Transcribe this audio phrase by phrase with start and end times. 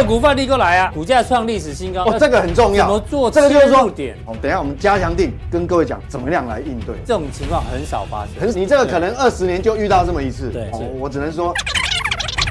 [0.00, 2.04] 个股范例过来啊，股价创历史新高。
[2.04, 2.86] 哦，这个很重要。
[2.86, 3.30] 怎么做？
[3.30, 4.16] 这个就是说点。
[4.24, 6.96] 哦，等一下我们加强定跟各位讲怎么样来应对。
[7.04, 8.40] 这种情况很少发生。
[8.40, 10.48] 很你这个可能二十年就遇到这么一次。
[10.50, 11.52] 对，哦，我只能说。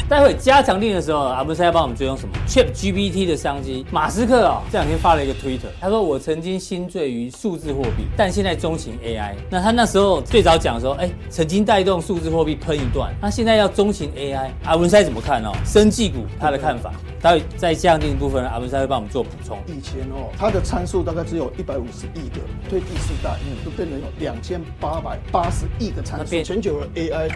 [0.09, 3.85] 待会加强定的时候，阿文师要帮我们追踪什么？ChatGPT 的商机。
[3.91, 15.51] 马斯克啊、哦，这两天发了一个推特，他说：“我曾经心醉于数字货币，但现在钟情 AI。”那他那时候最早讲的时候，哎，曾经带动数字货币喷一段，那现在要钟情 AI，阿文塞怎么看哦？
[15.63, 19.59] 生技股他的看法，待会在加强錠部分，阿文师会帮我们做补充。
[19.67, 26.41] 以前哦，它的参数大概只有一百五十亿个，对第四代，嗯，就变成有两千八百八十亿个参数。
[26.41, 27.29] 全球的 AI。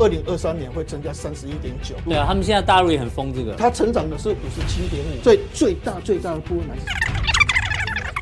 [0.00, 1.94] 二零二三年会增加三十一点九。
[2.04, 3.54] 对啊，他们现在大陆也很疯这个。
[3.54, 6.86] 它成长的是五十七点五，最最大最大的部分来自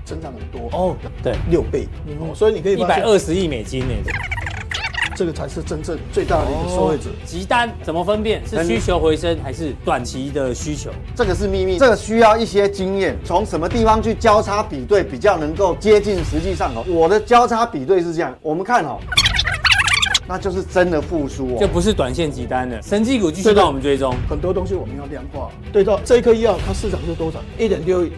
[0.05, 1.87] 成长很多哦，对，六倍。
[2.21, 3.95] 哦，所以你可以一百二十亿美金呢，
[5.17, 7.05] 这个才是真正最大的一个受惠者。
[7.25, 10.91] 急单怎么分辨是需求回升还是短期的需求？
[11.15, 16.85] 这个是秘密，这个需要一些经验，从什么地方去交叉比对比较能够接近实际上哦。
[16.89, 18.99] 我的交叉比对是这样，我们看哦。
[20.27, 22.81] 那就是真的复苏哦，就不是短线急单的。
[22.81, 25.51] 神技股继续帮我们追踪，很多东西我们要量化。
[25.73, 27.39] 对照这一颗药，它市场是多少？
[27.59, 28.13] 一点六亿。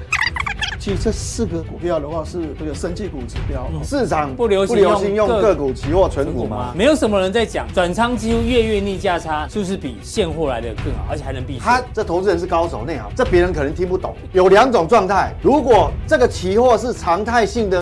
[0.78, 3.66] 其实这四个股票的话是这个生技股指标。
[3.72, 6.74] 嗯、市场不流行不流行用个股期货存股吗？
[6.76, 11.62] 没有什么人在讲转仓几乎月月逆价差，是不是比现货来的更好，而且还能避险？
[11.62, 14.14] 他这投资人是高手内行，这别人可能听不懂。
[14.32, 17.80] 有两种状态，如果这个期货是常态性的。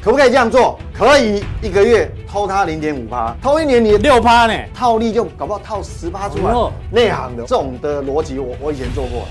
[0.00, 0.78] 可不可以这样做？
[0.94, 6.54] 可以，一个月偷他零点五趴，偷一年你六趴呢，套利就搞不好套十趴出来。
[6.92, 9.26] 内行的这种的逻辑，我我以前做过。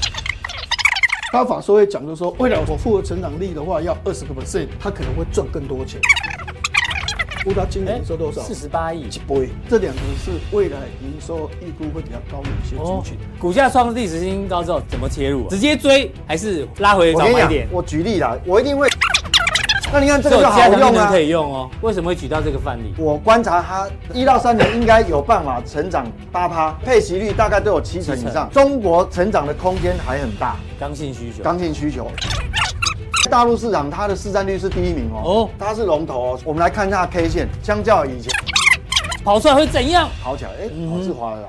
[1.31, 6.01] 他法说会讲，就是说，未来我复合成长率的话要二十个 percent，他可能会赚更多钱。
[7.45, 8.41] 估他今年营收多少？
[8.41, 9.07] 四十八亿。
[9.69, 13.15] 这两个是未来营收预估会比较高的一些族群。
[13.39, 15.47] 股价创历史新高之后，怎么切入？
[15.49, 17.67] 直接追还是拉回早买点？
[17.71, 18.87] 我举例啦，我一定会。
[19.91, 21.69] 那你看这个就好用啊，可以用哦。
[21.81, 22.93] 为什么会举到这个范例？
[22.97, 28.49] 我观察它一到三年应该有办法成长八趴，配息率大概都有七成以上。
[28.51, 32.11] 中国成长的空间还很大，刚性需求，刚性需求。
[33.29, 36.39] 大陆市场它的市占率是第一名哦，哦，它是龙头哦。
[36.43, 38.31] 我们来看一下 K 线，相较以前
[39.23, 40.09] 跑出来会怎样？
[40.21, 41.39] 跑起来，哎，跑是滑来。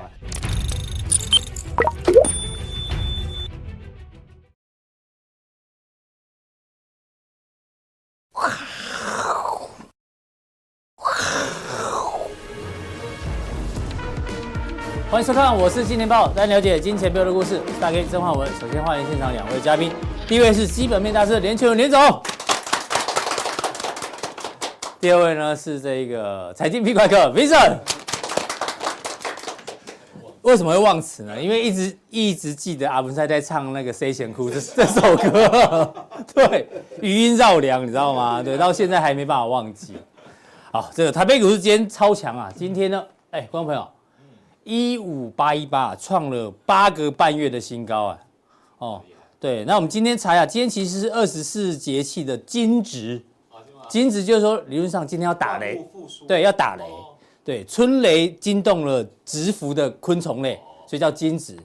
[15.19, 17.59] 欢迎收看，我是金钱爆，大家了解金钱背后的故事。
[17.77, 19.91] 大 K 曾焕文，首先欢迎现场两位嘉宾，
[20.25, 21.99] 第一位是基本面大师连干文连总，
[25.01, 27.79] 第二位呢是这个财经 P 怪客 Vincent。
[30.43, 31.37] 为什么会忘词呢？
[31.37, 35.93] 因为一直一直记得阿文赛在唱那个《谁嫌哭》这 这首歌，
[36.33, 36.65] 对，
[37.01, 38.41] 余音绕梁，你知道吗？
[38.41, 39.97] 对，到现在还没办法忘记。
[40.71, 42.49] 好，这个台北股市今天超强啊！
[42.55, 43.85] 今天呢，哎，观众朋友。
[44.69, 48.19] 一五八一八创了八个半月的新高啊！
[48.77, 49.01] 哦，
[49.39, 53.19] 对，那我们今天查一下，今天其实是二十四节气的惊蛰，
[53.89, 55.83] 惊蛰就是说理论上今天要打雷，
[56.27, 56.83] 对，要打雷，
[57.43, 61.57] 对，春雷惊动了蛰伏的昆虫类，所以叫惊蛰。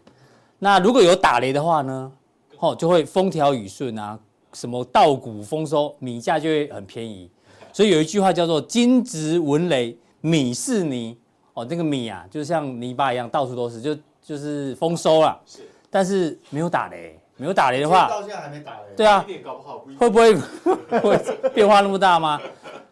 [0.59, 2.10] 那如果有打雷的话呢，
[2.59, 4.19] 哦，就会风调雨顺啊，
[4.54, 7.28] 什么稻谷丰收，米价就会很便宜。
[7.71, 11.15] 所以有一句话叫做“惊蛰闻雷，米是泥”。
[11.54, 15.41] 哦，那个米啊，就像泥巴一样，到处都是，就就是丰收了。
[15.47, 18.94] 是，但是没有打雷，没有打雷的话，到现在还没打雷。
[18.97, 19.25] 对啊，
[19.98, 20.37] 会不会
[21.00, 22.41] 会变化那么大吗？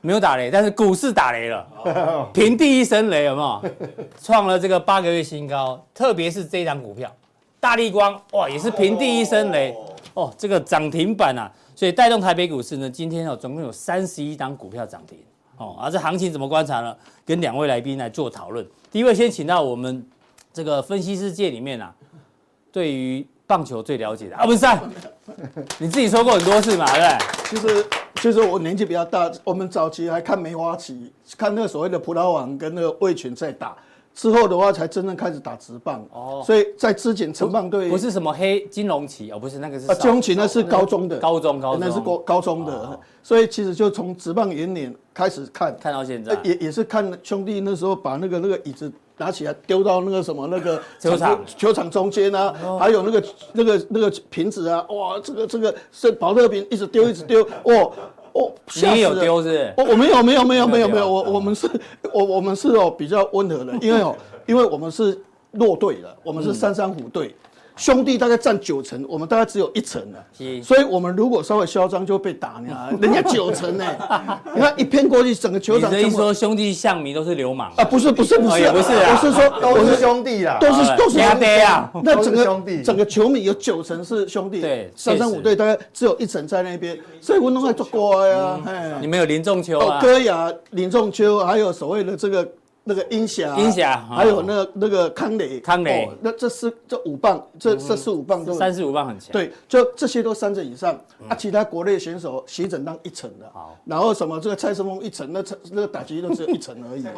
[0.00, 1.66] 没有打雷，但是股市打雷了，
[2.34, 3.62] 平地一声雷，有没有？
[4.20, 7.12] 创了这个八个月新高，特别是这一档股票，
[7.58, 9.76] 大立光，哇，也是平地一声雷，
[10.14, 15.18] 哦，这个涨停板啊，所以带动台北股市呢，今天哦，总共有三十一档股票涨停。
[15.62, 16.96] 哦，啊这行情怎么观察呢？
[17.24, 18.66] 跟两位来宾来做讨论。
[18.90, 20.04] 第一位先请到我们
[20.52, 21.94] 这个分析师界里面啊，
[22.72, 24.66] 对于棒球最了解的啊，不是，
[25.78, 27.18] 你自己说过很多次嘛，对不对？
[27.48, 27.86] 其实，
[28.16, 33.76] 其实我年纪比较大，我们早期还看梅花旗，看那个所谓的葡萄网跟那个魏群在打。
[34.14, 36.04] 之后的话，才真正开始打直棒。
[36.12, 36.42] 哦。
[36.44, 41.80] 所以在之前职棒队不是什么黑金龙旗哦，不是那个是啊，金龙旗那是高中的，高中高中。
[41.80, 43.00] 那是高高中的。
[43.22, 46.36] 所以其实就从直棒元年开始看，看到现在。
[46.42, 51.40] 也也是看兄弟那时候把那个那个椅子拿起来丢到那个什么那个 球场。
[51.46, 57.42] 球场中间啊，还有那个那个那个瓶子啊，哇，这个这个是保特瓶，一直丢一直丢。
[57.64, 57.92] 哦。
[58.32, 59.72] 哦，你也有丢是？
[59.76, 61.68] 我，我没有，没有，没有，没有，没有，我我们是，
[62.12, 65.20] 我我们是哦比较温和的，因为哦，因为我们是
[65.50, 67.34] 弱队的，我们是三三虎队，
[67.76, 70.18] 兄弟大概占九成，我们大概只有一成了。
[70.36, 72.76] 是所以我们如果稍微嚣张，就会被打呢。
[73.00, 73.86] 人家九成呢，
[74.54, 75.90] 你看一片过去，整个球场。
[75.90, 77.84] 你的意思说兄弟象迷都是流氓啊？
[77.84, 81.90] 不是不是不是，不是啊，不是说 都是兄弟啦，都是都是兄弟啊。
[82.04, 88.60] 那整个整个球迷有九成是兄弟，对，三三五队大概只有一成在那边，所以运动会做乖啊。
[89.00, 90.00] 你们有林仲秋啊？
[90.00, 92.46] 戈雅、林仲秋，还有所谓的这个。
[92.84, 100.92] 那个英侠，英侠，还有那那个康磊，康磊，那这四这五棒，这这四五棒都三四五棒很强，对，就这些都三成以上
[101.28, 101.34] 啊。
[101.36, 107.04] 其他国内选手席整当一成的，好，然后什么这个蔡胜峰一成，那那个打击都只有一成而已。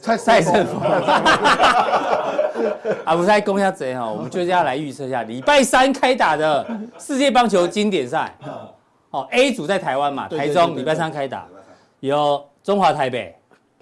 [0.00, 0.80] 蔡蔡胜峰，
[3.04, 6.64] 啊，不是在攻下贼哈，我们就是要来预测一下礼拜三开打的
[6.98, 8.32] 世界棒球经典赛。
[9.10, 11.46] 哦，A 组在台湾嘛，台中礼拜三开打，
[12.00, 13.34] 有中华台北、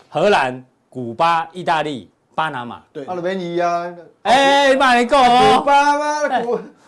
[0.09, 0.65] 荷兰。
[0.97, 5.59] 古巴、意大利、巴拿马，对，阿拉伯尼亚，哎，你慢点讲哦。
[5.59, 6.41] 古巴吗？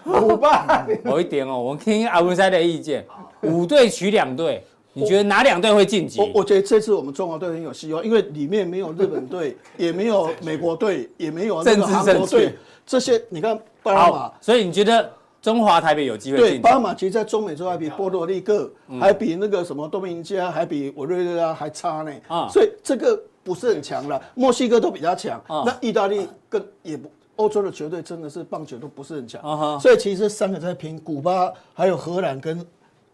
[0.03, 3.05] 古古巴，有一点哦，我们听阿文塞的意见，
[3.43, 4.65] 五队取两队，
[4.95, 6.23] 你觉得哪两队会晋级？
[6.23, 12.55] 我我觉得这次我们中华队很有希望，因为里面没有日本队， 也没有美国队，也没有那个韩国队，
[12.87, 15.13] 这些你看巴拿马，所以你觉得
[15.43, 16.53] 中华台北有机会晋级？
[16.55, 22.11] 对，巴拿马其实在中美洲还比波多黎各，还比那个什么多米尼加，还比委内瑞拉还差呢。
[22.29, 23.23] 啊，所以这个。
[23.49, 32.63] 不是很强了，墨西哥都比较强，哦、那意大利跟也不，欧洲的球队真的是棒球都不是很强，哦、所以其实三个在拼，古巴还有荷兰跟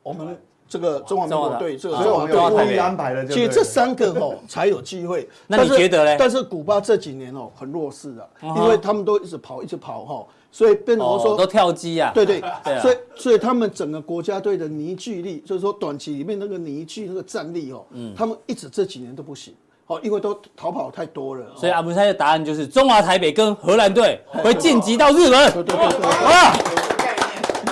[0.02, 0.36] 我们
[0.66, 5.28] 这个中华民国队，这个中华队安排了，其实这三个哦才有机会。
[5.46, 6.16] 那你觉得呢？
[6.18, 8.26] 但是古巴这几年哦很弱势啊，
[8.56, 12.42] 因为他们都一直跑一直跑哈，所以变成说都跳机啊，对对，
[12.80, 17.84] 所以所以他们整个国家队的凝聚力，就是说短期里面那个凝聚那个战力哦，
[18.16, 19.54] 他们一直这几年都不行。
[19.86, 25.52] 哦，因为都逃跑太多了，所以阿文塞的答案就是中华台北跟荷兰队会晋级到日本。
[25.52, 26.56] 对对对对，啊，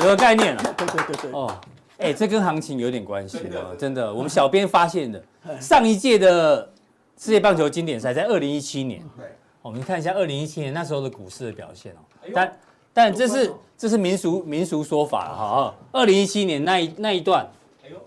[0.03, 0.75] 有个概念啊。
[0.77, 1.33] 对对对对。
[1.33, 1.57] 哦，
[1.97, 4.13] 哎，这跟行情有点关系哦，真的。
[4.13, 5.25] 我们小编发现的，
[5.59, 6.71] 上一届的
[7.19, 9.03] 世界棒球经典赛在二零一七年。
[9.63, 12.05] 我们看一下二零一七年那时候的股市的表现哦。
[12.35, 12.59] 但
[12.93, 15.75] 但这是这是民俗民俗说法哈。
[15.93, 17.49] 二零一七年那一那一段，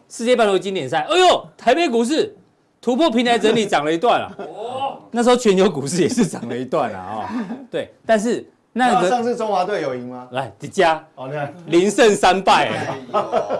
[0.07, 2.35] 世界棒球经典赛，哎呦，台北股市。
[2.85, 7.33] 突破平台整理涨了一段了，那时候全球股市也是涨了一段了啊。
[7.71, 10.27] 对，但是那个上次中华队有赢吗？
[10.33, 10.99] 来，迪迦，
[11.65, 12.95] 零胜三败，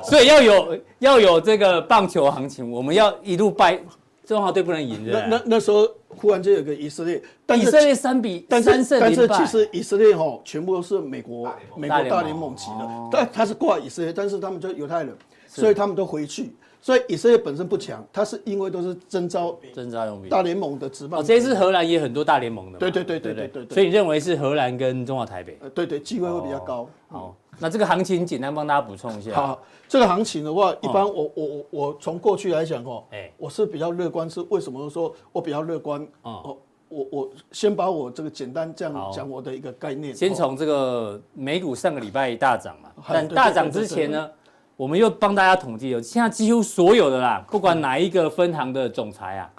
[0.04, 3.80] 所以要有要有这个棒球行情，我们要一路败，
[4.27, 5.25] 中华队不能赢的。
[5.28, 7.19] 那那时候忽然间有个以色列，
[7.56, 9.16] 以色列三比三胜零败。
[9.16, 15.18] 但是其实以色列哈全部都是美国美国大联盟级的，但他是挂以色列，但是他们就犹太人，
[15.48, 16.56] 所以他们都回去。
[16.85, 21.19] 所以以色列本身不强，它是因为都是征召征召用大联盟的职棒。
[21.19, 22.77] 哦，这次荷兰也很多大联盟的。
[22.77, 23.65] 对对对对对对。
[23.73, 25.57] 所以你认为是荷兰跟中华台北？
[25.61, 26.87] 呃，对对，机会会比较高。
[27.07, 29.33] 好，那这个行情简单帮大家补充一下。
[29.33, 36.07] 好，这个行情的话，一般我我我我从过去来讲哦，哎，我是比较乐观，是为什么说我比较乐观？
[36.21, 36.55] 哦，
[36.89, 40.13] 我我先把我这个简单这样讲我的一个概念。
[40.13, 44.29] 先从这个美股上个礼拜大涨嘛，但大涨之前呢？
[44.77, 49.50] 我们又帮大家统计了，现在几乎所有的啦，不管哪一个分行的总裁啊，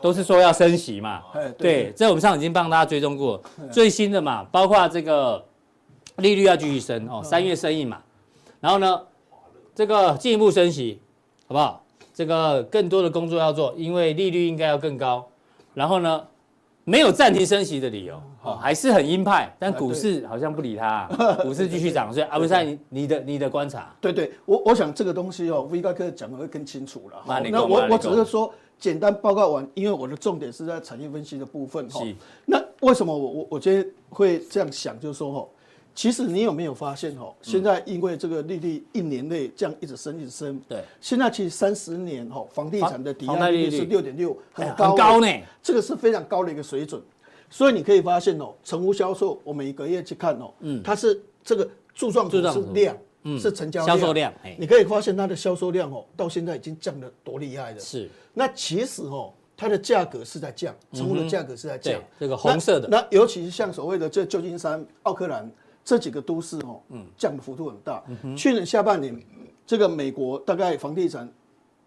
[0.00, 1.22] 都是说要升息嘛。
[1.56, 3.40] 对，在我们上已经帮大家追踪过
[3.70, 5.44] 最新的嘛，包括这个
[6.16, 8.02] 利率要继续升哦，三月升一嘛，
[8.60, 9.02] 然后呢，
[9.74, 11.00] 这个进一步升息，
[11.46, 11.84] 好不好？
[12.12, 15.28] 这个更多的工作要做，因为利率应该要更高，
[15.74, 16.24] 然后呢，
[16.88, 18.14] 没有暂停升息的理由，
[18.44, 27.42] 哦，还是很鹰派，但股市好像不理他，啊， 股市继续涨，所以阿文山，你你的你的观察，对对，我我想这个东西哦，V 哥讲的会更清楚了。
[27.50, 32.00] 那我我只是说简单报告完，因为我的重点是在产业分析的部分哈。
[32.44, 35.48] 那为什么我我我今天会这样想，就是说哈。
[35.96, 37.34] 其实你有没有发现哦？
[37.40, 40.84] 现在因为这个利率一年内这样一直升一直升，对。
[41.00, 45.26] 现在其实三十年哦，房地产的抵押利率是六点六，很高很高呢。
[45.62, 47.00] 这个是非常高的一个水准，
[47.48, 57.80] 所以你可以发现哦，成屋销售我每一个月去看哦，嗯，它是这个柱状图是量，嗯，是成交销售量，你可以发现它的销售量哦，到现在已经降得多厉害了。
[57.80, 58.06] 是。
[58.34, 61.98] 那其实哦，它的价格是在降，成屋的价格是在降。
[62.20, 62.86] 这个红色的。
[62.86, 65.50] 那尤其是像所谓的这旧金山、奥克兰。
[65.86, 68.02] 这几个都市哦，嗯，降的幅度很大。
[68.24, 69.16] 嗯、去年下半年，
[69.64, 71.32] 这个美国大概房地产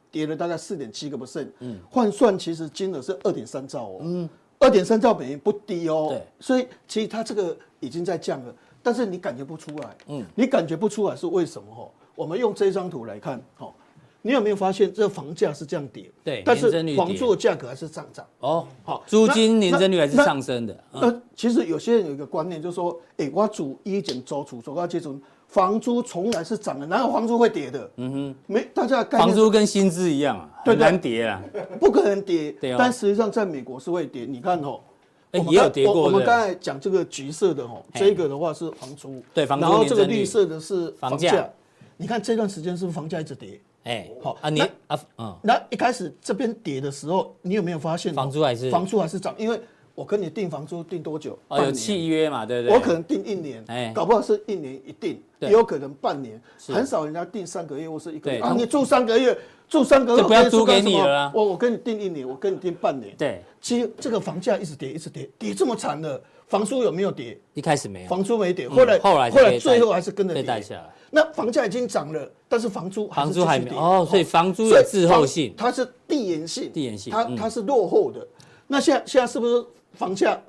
[0.10, 11.68] 跌了大概四点七个 percent，嗯，换算其实金额是二点三兆哦，嗯，二点三兆美元不低哦，对，所以其实它这个已经在降了，但是你感觉不出来，嗯，你感觉不出来是为什么？
[11.76, 13.70] 哦，我们用这张图来看，哈，
[14.22, 16.12] 你有没有发现这个房价是这样跌？
[16.24, 18.26] 对，但是房租的价格还是上涨。
[18.40, 20.84] 哦，好，租金年增率还是上升的。
[20.92, 27.90] 那其实有些人有一个观念，就是说，哎，我住一间租厝，做到这种房租从来是涨的，哪有房租会跌的？
[27.96, 31.42] 嗯哼，没，大家房租跟薪资一样啊，很难跌啊，
[31.80, 32.52] 不可能跌。
[32.60, 34.26] 对，但实际上在美国是会跌。
[34.26, 34.82] 你看哦，
[35.32, 36.04] 哎，也有跌过。
[36.04, 39.66] 我们刚才讲这个橘色的哦，这个的话是房租，对，房租。
[39.66, 41.50] 然后这个绿色的是房价。
[41.96, 43.60] 你看这段时间是不是房价一直跌？
[43.90, 49.34] 哎，好啊，你啊，嗯，那一开始这边跌的时候，你有没有发现房租还是房租还是涨？
[49.36, 49.60] 因为
[49.96, 51.38] 我跟你订房租订多久？
[51.48, 52.76] 哦，有契约嘛，对不对？
[52.76, 58.54] 我可能订一年，哎，搞不好是一年一定，也有可能半年，很少人家订三个月或是一个月啊。
[58.56, 59.36] 你住三个月，
[59.70, 61.32] 住三个月不要租给你了。
[61.34, 63.16] 我我跟你定一年，我跟你定半年。
[63.16, 67.40] 对，其实这个房价一直跌，一直跌，跌这么惨的，房租有没有跌？
[67.54, 70.90] 一开始没有，房租没跌，后来后来后来最后还是跟着跌下来。
[71.12, 78.28] 那房价已经涨了，但是房租房租还没哦，所以房租有滞后性，它是递延性，递延性，它它是落后的。
[78.68, 80.40] 那现在现在是不是房价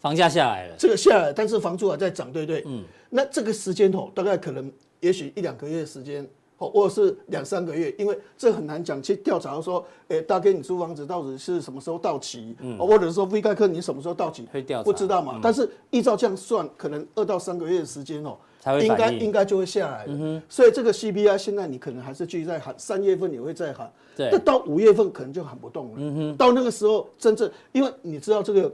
[0.00, 0.74] 房价下来了？
[0.78, 2.62] 这个下来，但是房租还在涨，对不对？
[2.66, 2.84] 嗯。
[3.08, 9.02] 那这个时间哦，大概可能也许一两个月的时间，哦，或者是两三个月，因为这很难讲。
[9.02, 12.56] 去调查说，哎，大哥你租房子到底是什么时候到期？
[12.60, 12.78] 嗯。
[12.78, 14.48] 或者说 V 盖克你什么时候到期？
[14.84, 15.38] 不知道嘛？
[15.42, 18.36] 但是依照这样算，可能二到三个月的时间哦。
[18.82, 28.72] 应该应该就会下来，嗯哼，所以这个 CPI 现在你可能还是继续在喊，三月份也会再喊，对，那到五月份可能就喊不动了，嗯哼，到那个时候真正，因为你知道这个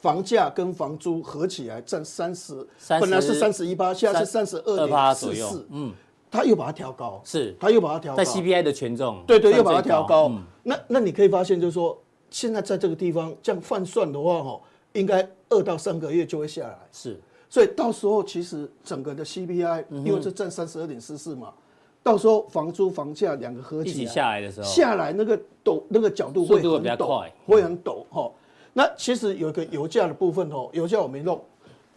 [0.00, 2.66] 房价跟房租合起来占三十，
[3.00, 5.92] 本来是三十一八，现在是三十二点四四，嗯，
[6.30, 10.30] 他又把它调高，是，他又把它调高，在 CPI 的权重，对对，又把它调高，
[10.62, 11.96] 那那你可以发现就是说，
[12.30, 14.60] 现在在这个地方这样换算的话，哈，
[14.92, 17.18] 应该二到三个月就会下来，是。
[17.48, 21.52] 所以到时候其实整个的 CPI，因为是占三十二点四四嘛，
[22.02, 28.30] 到时候房租房价两个合起来，一起下来的时候，下来那个陡那个角度会很陡，会很陡哈。
[28.72, 31.40] 那其实有一个油价的部分哦，油价我没弄，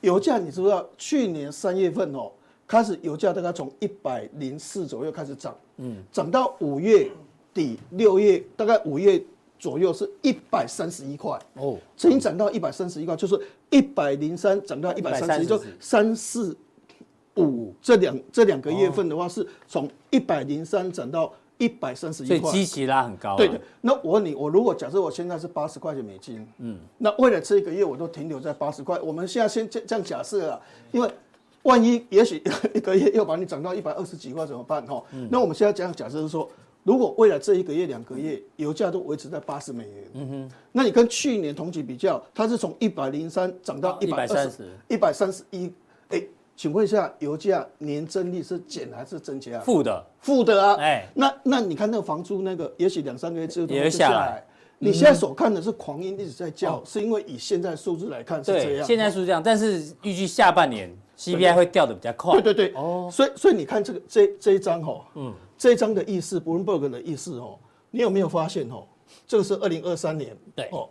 [0.01, 0.85] 油价你知不知道？
[0.97, 2.31] 去年三月份哦，
[2.69, 7.11] 开始油价大概从一百零四左右开始涨，嗯，涨到五月
[7.53, 9.21] 底六月，大概五月。
[9.61, 13.37] 左右是一百三十一块哦，曾经涨到一百三十一块，就是
[13.69, 16.55] 一百零三涨到一百三十一，就三四
[17.35, 23.35] 五这两这两个月份的话，是从一百零三涨到一百三十一块，所以基期拉很高。
[23.35, 30.61] 对的，那我问你，我如果假设我现在是八十块钱美金，嗯，那未来这一个月我都停留在八十块，我们现在先这这样假设啊，
[30.93, 31.11] 因为
[31.69, 32.43] 万一也许
[32.75, 34.85] 一个月又把你涨到一百二十几块怎么办？
[34.85, 36.49] 哈，那我们现在这样假设是说。
[36.81, 45.71] 如果未来这一个月、两个月油价都维持在八十美元，嗯哼，那你跟去年同期比较，它是从一百零三涨到一百三十，一百三十一，
[46.07, 46.23] 哎，
[46.55, 49.59] 请问一下，油价年增率是减还是增加？
[49.59, 54.43] 负的，负的啊，哎，那那你看那个房租那个，也许两三个月之后都会下来。
[54.79, 62.39] 你现在所看的是狂音一直在叫，是因为以现在数字来看是这样，现在数字这样，但是预计下半年 CPI 会掉的比较快。
[62.41, 65.33] 对对对，哦，所以所以你看这个这这一张哈，嗯。
[65.57, 67.59] 这一张的意思，Bloomberg 的意思哦，
[67.91, 68.85] 你有没有发现哦？
[69.27, 70.69] 这个是二零二三年，对。
[70.71, 70.87] 哦，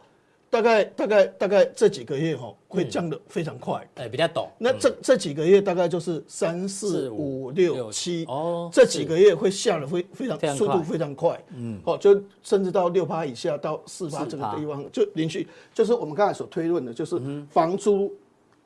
[0.51, 4.47] 大概大概大概这几个月哦，会降的非常快，哎，比较陡。
[4.59, 17.19] 那这这几个月大概就是三四五六七哦，这几个月会下的非非常速度非常快，嗯，哦，就甚至到六趴以下到四趴这个地方就连续，就是我们刚才所推论的，就是
[17.49, 18.15] 房租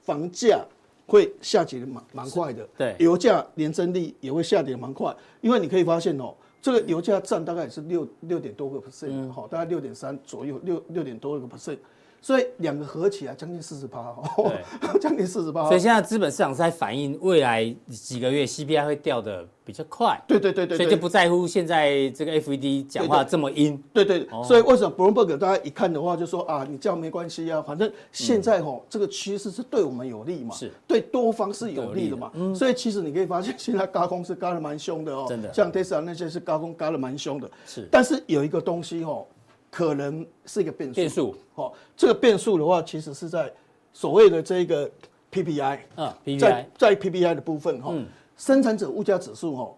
[0.00, 0.64] 房价。
[1.12, 11.76] 会下跌的蛮蛮快的，对，油价年增率也会下跌蛮快，因为你可以发现哦，这个油价占大概也是六六点多个 percent，好，大概六点三左右，六六点多个 percent。
[12.22, 14.52] 所以两个合起来将近四十趴，哦，
[15.00, 15.64] 将近四十趴。
[15.66, 20.22] 所以现在资本市场是在反映未来几个月 CPI 会掉的比较快。
[20.28, 20.76] 对对对对。
[20.76, 23.76] 所以就不在乎现在这个 FED 讲话这么阴。
[23.92, 24.24] 对对。
[24.44, 32.30] 所以为什么 Bloomberg 大家一看的话就说啊，你这样没关系啊，反正现在吼这个趋势是对我们有利嘛，是对多方是有利的嘛。
[32.54, 35.52] 所以其实你可以发现现在高空是高的蛮凶的哦，真的。
[35.52, 37.50] 像 Tesla 那些是高空高的蛮凶的。
[37.66, 37.88] 是。
[37.90, 39.26] 但是有一个东西吼。
[39.72, 40.94] 可能是一个变数。
[40.94, 43.50] 变数，哦，这个变数的话，其实是在
[43.90, 44.90] 所谓的这个
[45.32, 47.94] PPI，啊，PPI，在在 PPI 的部分，哈，
[48.36, 49.74] 生产者物价指数，哈，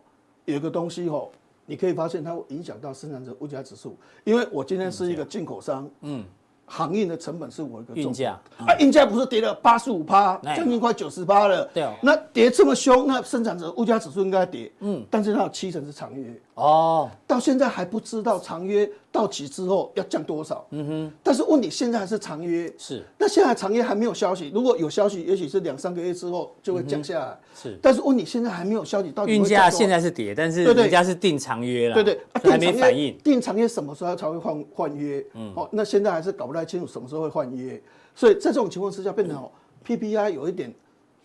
[0.46, 1.24] 有一个东西，哈，
[1.64, 3.96] 你可以发现它会影响到生产者物价指数。
[4.24, 6.24] 因为我今天是一个进口商，嗯，
[6.66, 11.64] 航运的成本是我一个重运价啊，运价不是跌了八十五趴，将近快九十趴了。
[11.72, 14.72] 对哦，那跌这么凶，那生产者物价指数应该跌。
[14.80, 16.34] 嗯，但是它有七成是长约。
[16.54, 20.64] 哦，到现在还不知道长约到期之后要降多少。
[20.70, 22.72] 嗯哼，但是问题现在还是长约。
[22.78, 27.36] 是，那现在长约还没有消息，如果有消息，也许是两三个月之后就会降下来。
[27.56, 31.94] 是，但是问题现在还没有消息，到底运价现在是跌，但是人家是定长约了。
[31.94, 33.18] 对对，还没反应。
[33.18, 35.26] 定长约什么时候才会换换约？
[35.34, 37.82] 嗯，哦，那现在还是搞不太清楚什么时候会换约，
[38.14, 39.50] 所以在这种情况之下，变成哦
[39.84, 40.72] ，PPI 有一点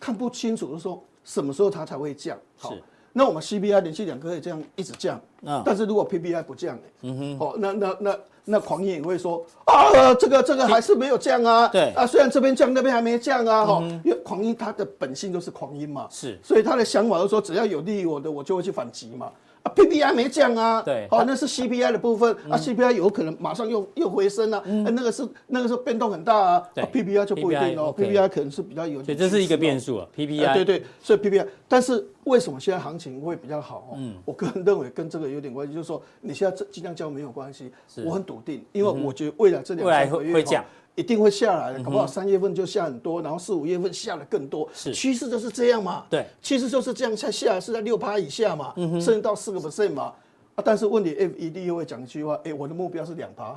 [0.00, 2.36] 看不清楚，就是说什么时候它才会降。
[2.56, 2.74] 好。
[3.12, 11.92] 那我们 CPI 连续两个月这样一直降，啊，但是如果 PPI 不降，嗯哼，哦，那那那那狂言也会说啊，这个这个还是没有降啊，对。
[11.94, 19.30] 啊，虽然这边降，那边还没降啊，哈，因为狂言它的本性就是狂音嘛，是，所以他的想法就是说，只要有利于我的，我就会去反击嘛。
[19.62, 33.94] 啊，PPI 没降啊，对，好，那是 CPI 的部分啊，CPI 有可能马上又又回升啊，那个是那个时候变动很大啊，啊，PPI 就不一定哦，PPI 可能是比较有，所以这是一个变数啊，PPI，对对，所以 PPI，但是为什么现在行情会比较好？
[33.96, 37.70] 嗯，我个人认为跟这个有点关系，就是说你现在这尽量降没有关系，
[38.04, 40.64] 我很笃定，因为我觉得未来这两三个月会降。
[40.96, 44.92] 一定会下来的，搞不好三月份就下很多，然后四五月份下的更多，是。
[44.92, 46.04] 趋势就是这样嘛？
[46.10, 50.12] 对，趋势就是这样，下下来是在六趴以下嘛，甚至到四个 percent 嘛。
[50.56, 53.54] 啊，但是问题，FED 又会讲一句话，哎，我的目标是两趴，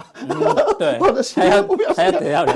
[0.78, 2.54] 对， 我的现在目标是两趴，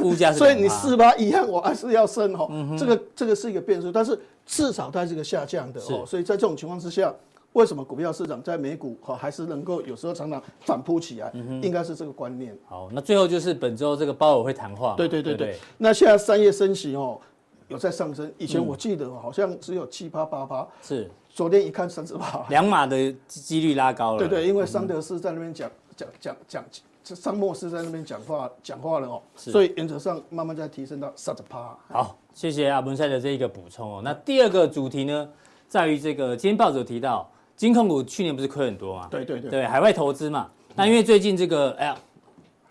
[0.00, 2.48] 物价，所以你四趴一样，我还是要升哦。
[2.78, 7.12] 这个这个是一个变数，但是至少它是一个下降的哦，所以在这种情况之下。
[7.58, 11.28] 为什么股票市场在美股哈还是能够有时候常常反扑起来？
[11.60, 12.56] 应该是这个观念。
[12.68, 14.94] 好，那最后就是本周这个鲍尔会谈话。
[14.96, 15.58] 对对对对。
[15.76, 17.20] 那现在三月升息哦，
[17.66, 18.32] 有在上升。
[18.38, 20.68] 以前我记得好像只有七八八八。
[20.80, 21.10] 是。
[21.28, 22.46] 昨天一看三十八。
[22.48, 24.18] 两码的几率拉高了。
[24.18, 26.36] 对对，因为桑德斯在那边讲讲讲
[27.02, 31.76] 讲，桑莫斯在那边讲话讲话了哦，所以原则上慢慢在提升到三十八。
[31.88, 34.00] 好，谢谢阿文赛的这一个补充哦。
[34.04, 35.28] 那第二个主题呢，
[35.66, 37.28] 在于这个今天报纸有提到。
[37.58, 39.08] 金控股去年不是亏很多嘛？
[39.10, 40.48] 对对对，对海外投资嘛。
[40.74, 41.98] 那因为最近这个哎呀，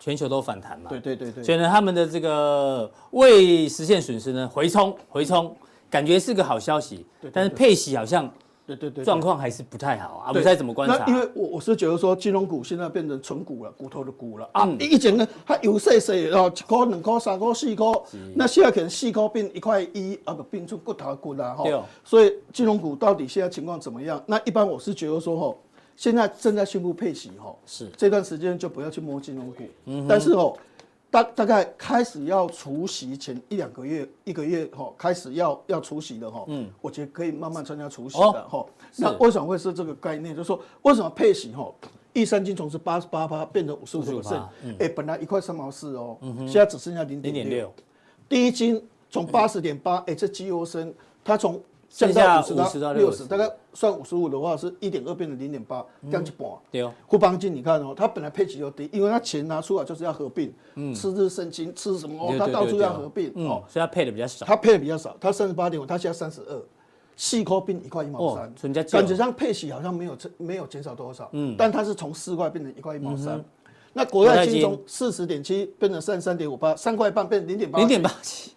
[0.00, 0.88] 全球都反弹嘛。
[0.88, 1.44] 对对对对。
[1.44, 5.54] 所以呢，他们的这个未实现损失呢，回冲回冲，
[5.88, 7.06] 感觉是个好消息。
[7.32, 8.28] 但是配息好像。
[8.76, 11.06] 对对对，状况还是不太好啊，不知道怎么观察。
[11.06, 14.68] 因为我我是觉得说，金融股现在变成纯股了，骨头的股了啊。
[14.78, 17.86] 以前呢，它有细细哦，一块、两块、三块、四块，
[18.34, 21.64] 那现在可能四块变一块一啊，不变出骨头骨了哈。
[22.04, 24.22] 所以金融股到底现在情况怎么样？
[24.26, 25.56] 那一般我是觉得说哈，
[25.96, 29.62] 现在正在宣布配息哈，是这段时间就不要去摸金融股。
[29.86, 30.54] 嗯，但是哦。
[31.10, 38.66] 大大概开始要除夕前一两个月，一个月哈，开始要要除夕的哈，嗯，我觉得可以慢慢参加除夕的哈。
[38.96, 40.36] 那为什么会是这个概念？
[40.36, 41.72] 就是说，为什么配息哈？
[42.12, 44.42] 益三金从是八十八趴变成五十五个 percent，
[44.78, 47.72] 哎，本来一块三毛四哦，现在只剩下零点六。
[48.28, 50.92] 第一金从八十点八，哎，这绩优生，
[51.24, 51.60] 它从。
[51.88, 56.48] 降到五十到六十，大概算五十五的话，是一点二变成零点八，降一半。
[56.70, 56.92] 对哦。
[57.08, 64.44] 富邦金你看哦，它本来配息就低，因为它钱拿出来就是要合并，嗯，吃日升金，吃什么哦，它到处要合并哦，所以它配的比较少。
[64.44, 66.62] 它配的比较少，它三十八点五，它现在三十二，
[67.16, 68.52] 四块变一块一毛三，
[68.90, 73.42] 感觉上配息好像没有没有减少多少，嗯，但它是从四块变成一块一毛三，
[73.94, 78.52] 那国泰金从四十点七变成三十三点五八，三块半变成零点八，零点八七。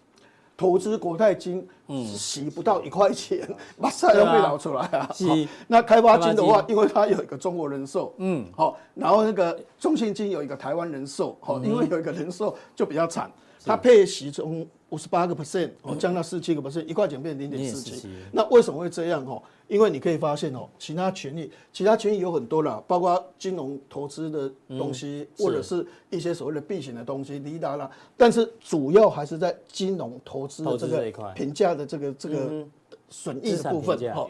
[0.62, 3.40] 投资国泰金，嗯，洗不到一块钱，
[3.76, 5.10] 马上要被捞出来啊！
[5.66, 13.28] 那开发金的话，因为它有一个中国人寿，嗯，好，然后那个中信金有一个台湾人寿，好，因为有一个人寿就比较惨，
[13.64, 18.08] 它配息从五十八个 percent，哦，降到四七个 percent，一块钱变零点四七。
[18.30, 19.26] 那为什么会这样？
[19.26, 27.90] 哈，因为你可以发现哦，其他权益，其他权益有很多啦，包括金融投资的东西，或者是一些所谓的避险的东西，利达啦。
[28.14, 32.66] 但是主要还是在金融投资的这个评价的这个这个
[33.08, 33.98] 损益的部分。
[34.12, 34.28] 哈，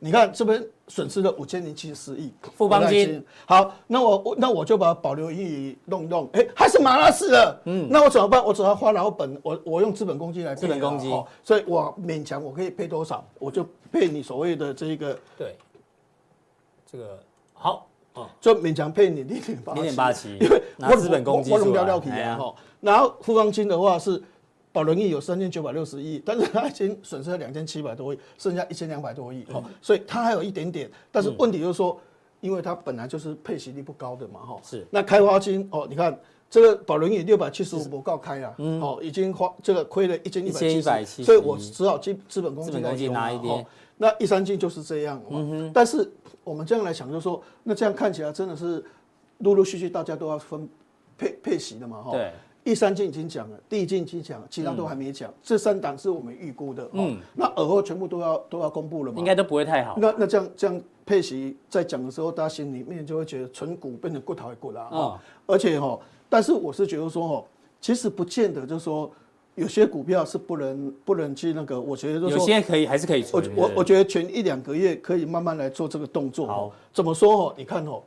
[0.00, 0.66] 你看这边。
[0.90, 3.24] 损失了五千零七十四亿，富邦金。
[3.46, 8.44] 好，那我那我就把保留盈余弄一弄，哎，还是马拉斯的，嗯，那我怎么办？
[8.44, 11.08] 我只要花老本，我我用资本公积来配，资本公积，
[11.44, 15.56] 所以我勉强我可以配多少，我就配你所谓的这个，对，
[16.90, 17.16] 这个
[17.52, 17.86] 好，
[18.40, 22.36] 就勉强配你零点八零点八七，因为我资本公积我弄掉掉皮啊，
[22.80, 24.20] 然后富邦金的话是。
[24.72, 31.98] 保仁益有三千九百六十亿，但是它已经损失了两千七百多亿，剩下一千两百多亿，哦，所以它还有一点点，但是问题就是说，
[32.40, 34.86] 因为它本来就是配息率不高的嘛，哈，是。
[34.90, 36.16] 那开发金哦，你看
[36.48, 43.66] 这个保仁益六百七十五不告开啊，哦，已经花这个亏了一千一百七十，所以我只好基资本公积来拿一点。
[43.96, 46.10] 那一三金就是这样，嗯，但是
[46.44, 48.84] 我们这样来想，就是说，那这样看起来真的是
[49.38, 50.68] 陆陆续续大家都要分。
[51.18, 52.12] 配配息的嘛，哈。
[52.12, 52.32] 对。
[52.62, 55.30] 第三季已经讲了，第一季已经讲了，其他都还没讲。
[55.30, 59.18] 嗯、这三档是我们预估的，嗯，那尔后全部都要都要公布了嘛？
[59.18, 59.96] 应该都不会太好。
[59.98, 65.18] 那那这样这样佩奇在讲的时候，大家心里面就会觉得存股变成骨头的骨啦，哦。
[65.46, 67.44] 而且哈，但是我是觉得说哈，
[67.80, 69.10] 其实不见得就是说
[69.54, 73.50] 有些股票是不能不能去那个，我觉得有些可以还是可以存。
[73.56, 76.46] 我我我觉得存一两个月可以慢慢来做这个动作。
[76.46, 77.54] 好，怎么说哦？
[77.56, 78.02] 你看哦，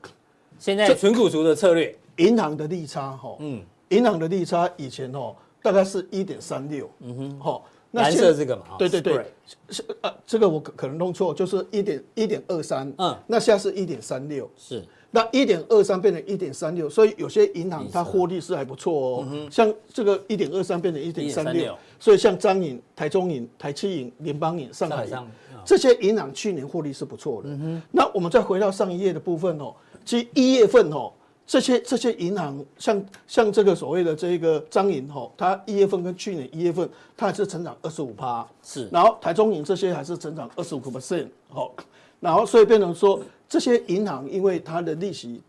[0.60, 3.60] 现在存股族的策略，银行的利差哈，嗯。
[3.93, 9.25] 银行的利差以前哦，大概是一点三六，嗯哼，好，蓝色这个嘛，对对对，
[9.69, 25.15] 是呃，这个我可可能弄错，就是一点一点二三，嗯，那现在是一点三六，是，那一点二三变成一点三六，所以有些银行它获利是还不错哦，像这个一点二三变成一点三六，所以像彰银、台中银、台七银、联邦银、上海银
[25.63, 31.13] 这些银行去年获利是不错的，嗯哼，那我们再回到上一页的部分哦，其实一月份哦。
[31.45, 38.88] 这些这些银行像像这个所谓的这个张银吼，它一月份跟去年一月份，它还是成长二十五趴，是。
[38.91, 41.73] 然后台中银这些还是成长二十五个 percent，好。
[42.19, 45.41] 然后所以变成说，这些银行因为它的利息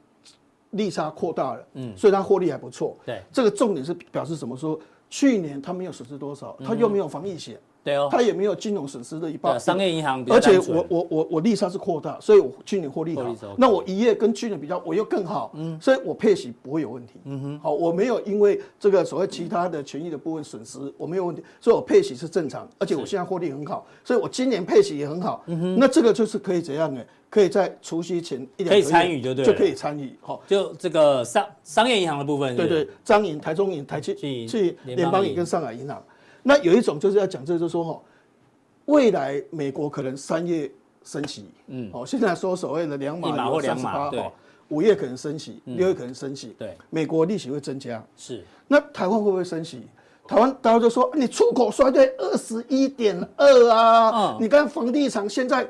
[0.70, 2.96] 利差扩大了，嗯，所以它获利还不错。
[3.06, 4.56] 对，这个重点是表示什么？
[4.56, 4.78] 说
[5.08, 7.56] 去年它没有损失多少，它又没有防疫险。
[7.84, 9.60] 对哦，它也没有金融损失的一半。
[9.60, 13.34] 商业银行，而且我我我我利差是扩大，所以我去年获利好。
[13.58, 15.52] 那我一月跟去年比较，我又更好。
[15.54, 17.12] 嗯，所以我配息不会有问题。
[17.24, 25.42] 嗯哼，好，我没有因为这个所谓其他的权益的部分损失，我没有问题，所以我配息是正常，而且我现在获利很好，所以我今年配息也很好。
[25.46, 27.02] 嗯哼，那这个就是可以怎样呢？
[27.28, 30.16] 可以在除夕前一两个月可以参与，就对，就可以参与。
[30.20, 34.14] 好，就这个商商业银行的部分，对对，彰银、台中银、台积、
[34.46, 36.00] 去联邦银跟上海银行。
[36.44, 38.00] 那有一种就是要讲，这就是说哈。
[38.84, 40.70] 未来美国可能三月
[41.02, 44.22] 升息，嗯，哦，现在说所谓的两码或两码，对，
[44.68, 48.44] 五月可能升息，六月可能升息，对，美国利息会增加，是。
[48.68, 49.80] 那台湾会不会升息？
[50.28, 55.66] 台湾大家就说你出口衰退二十一点二啊，你看房地产现在。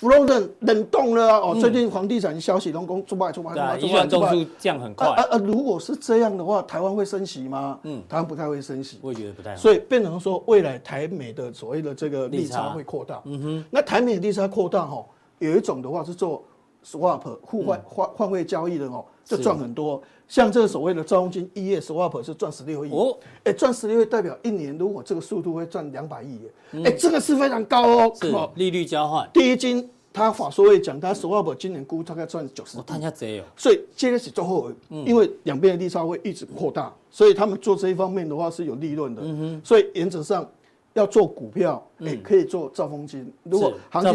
[0.00, 5.06] 不让人冷冻了哦，最近房地产消息龙宫出卖出卖出卖，一转中数降很快。
[5.08, 7.78] 呃呃，如果是这样的话，台湾会升息吗？
[7.84, 8.98] 嗯，台湾不太会升息。
[9.02, 9.54] 我也觉得不太。
[9.56, 13.20] 所以变成说，未来台美的所谓的这个利差会扩大。
[13.24, 13.64] 嗯哼。
[13.70, 15.04] 那台美的利差扩大哈，
[15.38, 16.42] 有一种的话是做
[16.84, 20.02] swap 互换换换汇交易的哦，就赚很多。
[20.28, 28.12] 像这个所谓的兆丰金一月 swap 是赚十六亿哦，哎，赚十六亿代表一年如果这个速度会赚两百亿耶，哎，这个是非常高哦。
[28.20, 29.28] 是利率交换。
[29.32, 29.90] 第一金。
[30.16, 39.22] 他法说会讲，他 swap 今年估大概赚九十，他家贼哦，所以接着是最后，因为两边的利差会一直扩大，所以他们做这一方面的话是有利润的。
[39.64, 40.48] 所以原则上
[40.94, 43.30] 要做股票，哎，可以做兆丰金。
[43.42, 44.14] 如果行情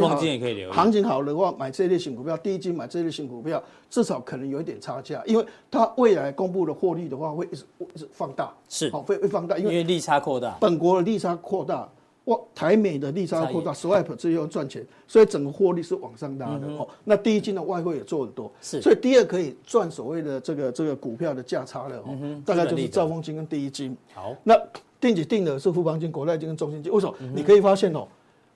[0.69, 7.63] 好，行情好的话，买这类型股票，第一金买这类型股票，至少可能有一点差价，因为它未来公布的获利的话，会一直
[7.95, 8.89] 一直放大，是。
[8.89, 11.87] 好会会放大，因为利差扩大，本国的利差扩大。
[12.25, 16.67] 哇台美的利差扩大，swap 这又赚钱，所以整个获利是往上拉的。
[16.67, 16.87] 哦。
[17.03, 22.15] 那第一金的外汇也做很多，是，所以第二可以赚所谓的这个这个股票的价差了哦。
[22.45, 23.97] 大概就是兆丰金跟第一金。
[24.13, 24.53] 好，那
[24.99, 26.91] 定期定的是富邦金、国泰金跟中信金。
[26.91, 27.13] 为什么？
[27.33, 28.07] 你可以发现哦，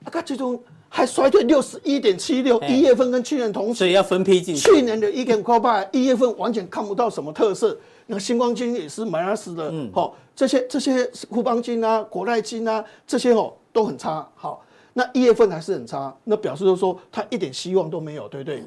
[0.06, 4.56] 啊，最终还衰退六十一点七六，一月份跟去年同期，所以要分批进。
[4.56, 7.78] 去年的一点八八，一月份完全看不到什么特色。
[8.08, 13.54] 那个新光金也是买了死的，嗯，好，这些这些富邦金啊、国泰金啊这些哦。
[13.74, 18.64] 都很差，好，那一月份还是很差，那表示就是说他一点希望都没有，对不对？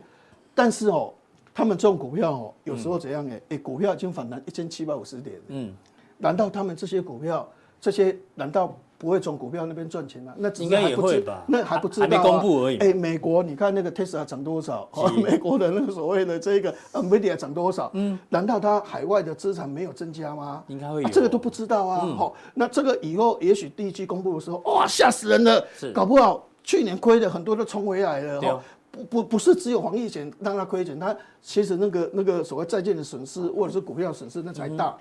[0.52, 1.12] 但是哦，
[1.54, 5.72] 他们这种股票哦，有时候怎样哎，哎，股票已经反弹一千七百五十点，嗯，
[6.18, 7.48] 难道他们这些股票，
[7.80, 8.76] 这些难道？
[8.98, 11.44] 不会从股票那边赚钱吗，那应该也会吧？
[11.46, 12.78] 那还不知道，还没公布而已。
[12.78, 14.88] 哎，美国你看那个 Tesla 涨多少？
[15.22, 17.90] 美国的那个所谓的这个 Nvidia 涨多少？
[17.92, 20.64] 嗯，难道它海外的资产没有增加吗？
[20.68, 22.06] 应该会有，这个都不知道啊。
[22.16, 25.62] 好，那这个以后也许第一季公布的时候，哇，吓死人了！
[25.92, 28.40] 搞不好去年亏的很多都冲回来了。
[28.40, 28.62] 哈，
[28.92, 34.96] 不不不是只有防疫险让他亏钱，他其实那个那个所谓债券的损失或者是股票损失那才大。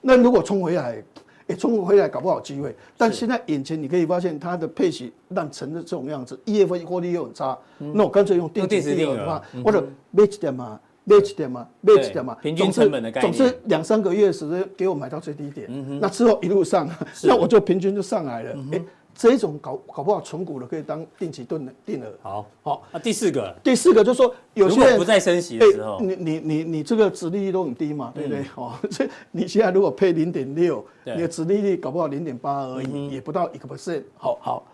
[0.00, 1.00] 那如果冲回来，
[1.48, 15.68] 哎，中国回来搞不好机会，但现在眼前你可以发现它的配息烂成的这种样子，一月份获利又很差，那我干脆用定期定额或者 match 点嘛，match 点嘛，match 点嘛，平均成本的概念，总是两三个月时间给我买到最低点，
[16.00, 16.88] 那之后一路上，
[17.22, 18.56] 那我就平均就上来了。
[18.72, 18.82] 哎，
[19.16, 22.12] 这一种搞搞不好存股的可以当定期定定额。
[22.22, 28.44] 好，好，那第四个，第四个就是说，有些人不再升息的时候，你你你你这个殖利率都很低嘛，对不对？
[28.54, 30.84] 哦， 所以你现在如果配零点六。
[31.08, 34.02] 你的殖利率搞不好零点八而已，也不到一个 percent。
[34.16, 34.66] 好好，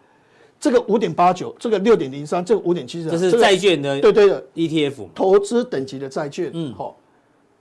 [0.58, 6.50] 这个五点八九，这个六点零三，这个五点七，这是债券的，对对的 ETF，投资等级的债券。
[6.54, 6.96] 嗯，好，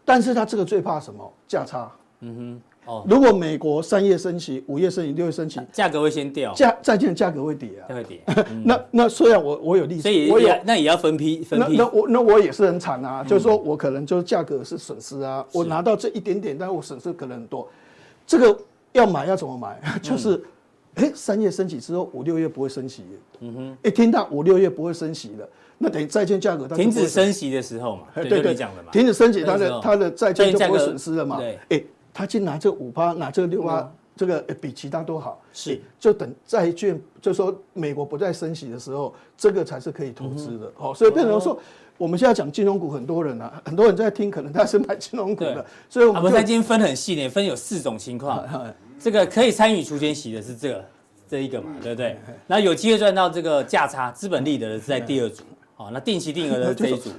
[0.05, 1.33] 但是它这个最怕什么？
[1.49, 1.91] 价差。
[2.21, 2.61] 嗯哼。
[2.85, 8.19] 哦，如果美国三月升息，五月升息，六月升息，价格会先掉，价债券价格会跌啊，会跌。
[8.65, 11.77] 那那虽然我我有利息，所以我也那也要分批分批。
[11.77, 17.69] 那我那我也是很惨啊，就是说我可能就是价格是损失啊，我拿到这一点点，但是我损失可能很多。
[18.25, 18.57] 这个
[18.93, 19.79] 要买要怎么买？
[20.01, 20.43] 就是，
[20.95, 23.03] 哎，三月升息之后，五六月不会升息。
[23.41, 28.55] 嗯哼，一听到五六月不会升息了，那等于债券价格停止升息的时候嘛，对对对，
[28.91, 31.37] 停止升息，它的它的债券就不会损失了嘛。
[31.37, 31.83] 对，哎。
[32.21, 35.41] 他就拿这五趴，拿这六趴，这个比其他都好。
[35.51, 40.71] 是，就等债券，就说美国不再升息的时候，这个才是可以投资的。
[40.77, 41.59] 哦，所以变成说，
[41.97, 45.65] 我们现在讲金融股，很多人啊，很多人在听，可能他是买金融股的。
[45.89, 48.47] 所以我们今天分很细点，分有四种情况。
[49.01, 50.85] 这个可以参与除权息的是这个
[51.27, 52.19] 这一个嘛，对不对？
[52.45, 55.43] 那有机会赚到这个价差资本利得的是在第二组。
[55.73, 57.09] 好，那定期定额的是这一组。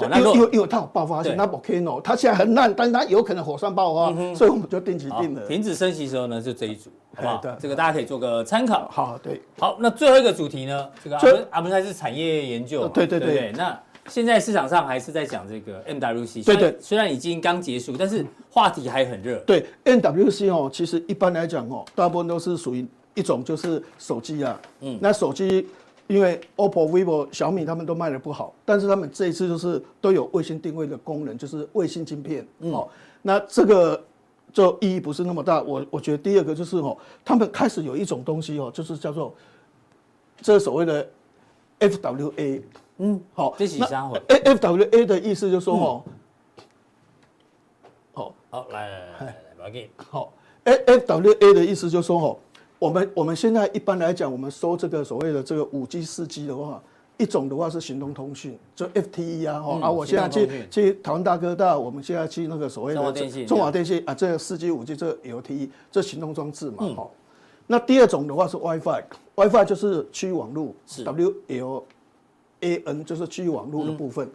[0.00, 5.46] 因为因为因为它有爆发性，那 volcano 它现在很烂，但是它有可能火山爆发，所以我们就定期定了。
[5.48, 7.56] 停止升息的时候呢，就这一组，好不好？
[7.58, 8.88] 这个大家可以做个参考。
[8.90, 9.42] 好，对。
[9.58, 10.88] 好，那最后一个主题呢？
[11.02, 13.52] 这个阿文阿文泰是产业研究，对对对。
[13.56, 16.76] 那现在市场上还是在讲这个 MWC，对对。
[16.80, 19.38] 虽然已经刚结束，但是话题还很热。
[19.40, 25.66] 对 MWC 哦，其实一般来讲哦，大部分都是属于一种就是手机啊，嗯，那手机。
[26.08, 32.46] 因为 OPPO、VIVO、小米他们都卖的不好，但是他们这一次就是都有卫星定位的功能，就是卫星晶片。
[32.60, 32.88] 嗯、哦，
[33.20, 34.02] 那这个
[34.50, 35.60] 就意义不是那么大。
[35.60, 39.34] 我我觉得第二个就是哦，他们开始有一种东西哦，就是叫做
[40.40, 41.06] 这所谓的
[41.80, 42.62] FWA。
[42.96, 46.04] 嗯，好，这是啥货？FWA 的意思就是说哦，
[48.14, 50.32] 好，好，来来来来，来给好
[50.64, 52.38] ，FWA 的意思就是说哦。
[52.78, 56.80] 我们我们现在一般来讲，我们收这个所谓的这个五 G、四 G 的话，
[57.16, 63.00] 一种的话是行动通讯，就 FTE 啊，哈啊，我现在去去台湾大哥大，我们现在去那个所谓的
[63.46, 67.08] 中华电信，啊，这个四 G、五 G 这个 LTE 这行动装置嘛，哈。
[67.66, 70.72] 那第二种的话是 WiFi，WiFi 就是区域网络
[72.60, 74.30] ，WLAN 就是区域网络的部分。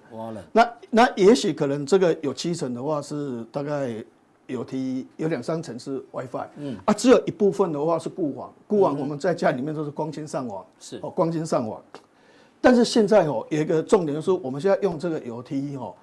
[0.51, 4.03] 那那也许可能这个有七成的话是大概。
[4.47, 6.77] 有 T 有两三层是 WiFi，嗯。
[6.86, 10.99] 啊，只有一部分的话是固网，固网我们在家里面都是光纤上网，是。
[11.01, 11.82] 哦，光纤上网。
[12.60, 15.93] 但是现在哦，有一个重点就是，我们现在用这个有 T 哦，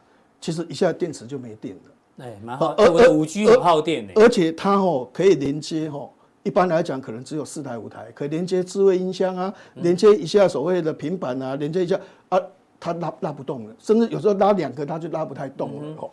[0.40, 2.74] 其实一下电池就没电了，哎，蛮好。
[2.76, 6.10] 而而五 G 很耗电，而且它哦可以连接哦，
[6.42, 11.98] 一般来讲可能只有四台五台，可以连接智慧音箱啊，连接一下所谓的平板啊，连接一下
[12.28, 12.38] 啊，
[12.78, 16.10] 它拉拉不动了，甚至有时候拉两个它就拉不太动了哦。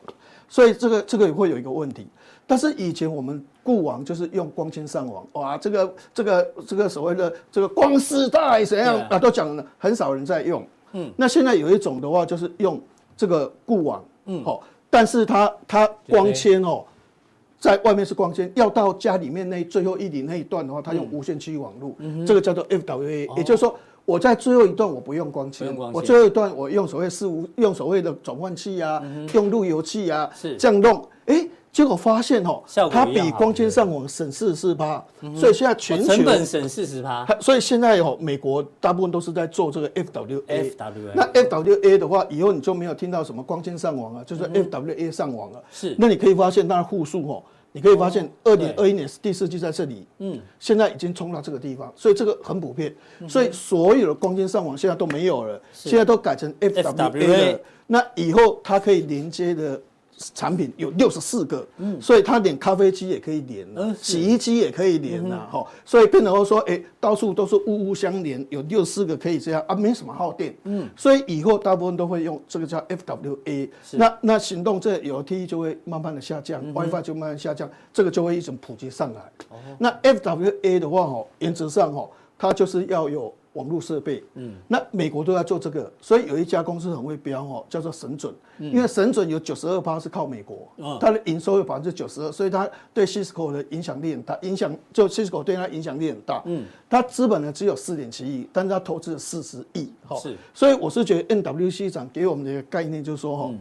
[0.49, 2.07] 所以这个这个也会有一个问题，
[2.45, 10.65] 但是以前我们固网就是用光纤上网，哇，这个这个这个所谓的这个光丝带怎样啊，都讲了，很少人在用。
[10.93, 12.81] 嗯，那现在有一种的话就是用
[13.15, 16.83] 这个固网，嗯，好，但是它它光纤哦，
[17.59, 21.93] 在外面是光纤，要到家里面那最后一里那一段的话，它用无线区域网络，
[22.25, 23.77] 这个叫做 FWA，也就是说。
[24.07, 30.55] 我在最后一段我不用光纤，我最后一段我用所谓四无用所谓的转换器啊，用路由器啊，是。
[30.55, 35.03] 这样弄，哎，结果发现哦，它比光纤上网省四十趴，
[35.35, 40.73] 所以现在全球成本省四十趴，所以现在哦，美国大部分都是在做这个 FWA，
[41.13, 47.43] 那 FWA 的话，以后你就没有听到什么光纤上网啊，就是 FWA 上网了，是，那你可以发现它的户数哦。
[47.77, 52.93] 你可以发现，二零二一年第四季在这里，嗯，现在已经冲到这个地方，所以这个很普遍，
[53.29, 57.59] 所以所有的光纤上网现在都没有了，现在都改成 FWA 了。
[57.85, 59.79] 那以后它可以连接的。
[60.33, 79.21] 产品有六十四个，嗯，所以它连咖啡机也可以连，嗯，洗衣机也可以连呐，哈，所以变成说，哎，到处都是物物相连，有六十四个可以这样啊，没什么耗电，嗯，所以以后大部分都会用这个叫 FWA，那那行动这 LTE 就会慢慢的下降，WiFi 就慢慢下降，这个就会一种普及上来。
[79.77, 83.31] 那 FWA 的话，哈，原则上哈，它就是要有。
[83.57, 90.69] 网络设备，嗯，那美国都在做这个，所以有一家公司很会标哦，叫做神准，因为神准有九十二趴是靠美国，
[91.01, 103.51] 它的营收有百分之九十二，所以它对 Cisco 的影响力很大，影响就 Cisco 对它影响力很大，嗯，它资本呢只有四点七亿，但是它投资了四十亿，哈，是，所以我是觉得 NWC 长给我们的一个概念就是说哈。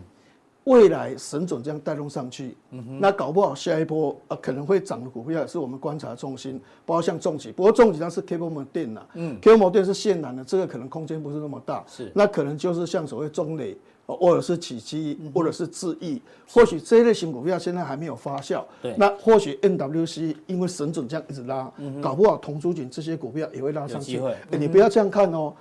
[0.66, 2.56] 未来神准这样带动上去，
[2.98, 24.18] 那搞不好下一波呃可能会涨的股票也是我们观察重心，包括像重疾，不过重疾它是 cable modem 呐，嗯，cable modem 是线缆的，这个可能空间不是那么大，是，那可能就是像所谓中磊，或者是启基，或者是智易，或许这一类型股票现在还没有发酵，对，那或许 NWC 因为神准这样一直拉，搞不好同租金这些股票也会拉上去，
[24.50, 25.54] 哎，你不要这样看哦，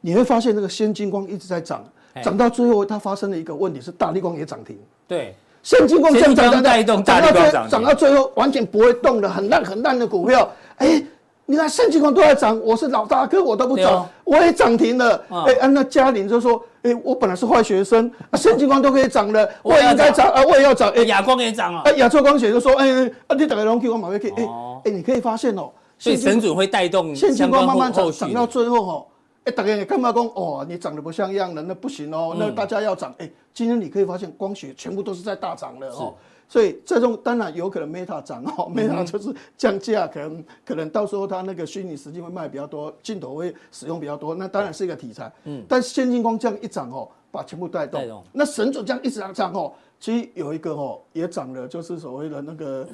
[0.00, 1.84] 你会发现那个先进光一直在涨。
[2.22, 4.76] 涨到最后，它发生了一个问题是，大立光也涨停。
[5.06, 11.02] 对，现金光这样涨带动大立光涨，涨到最后完全不会动的很烂很烂的股票，哎。
[11.44, 15.20] 你看，现金光都在涨，我是老大哥，我都不涨，哦、我也涨停了。
[15.28, 21.82] 哎、嗯，那嘉玲就说：“哎，我本来是坏学生，啊，现金光都可以涨了，我也应该涨啊，我也要涨。”哎，亚光也涨了。
[21.84, 22.88] 哎，亚洲光学就说：“哎，
[23.26, 24.30] 啊，你打个龙 Q 我马上可以。
[24.30, 24.48] 哎，
[24.84, 29.04] 哎，你可以发现哦，所以神准会带动现金光慢慢涨，涨到最后哈，
[29.44, 30.24] 哎，大家你干嘛讲？
[30.34, 33.14] 哦，你长得不像样了，那不行哦，那大家要涨。
[33.18, 36.14] 哎，今天你可以发现光学全部都是在大涨的哦。”
[36.48, 45.32] 所以这种当然有可能 Meta 涨哦，Meta 就是降价，可能可能到时候它那个虚拟实境会卖比较多，镜头会使用比较多，那当然是一个题材。
[45.44, 48.02] 嗯，但现金光这样一涨哦，把全部带动。
[48.02, 48.22] 带动。
[48.32, 52.86] 那神准这样一直涨哦，其实有一个哦也涨了，就是所谓的那个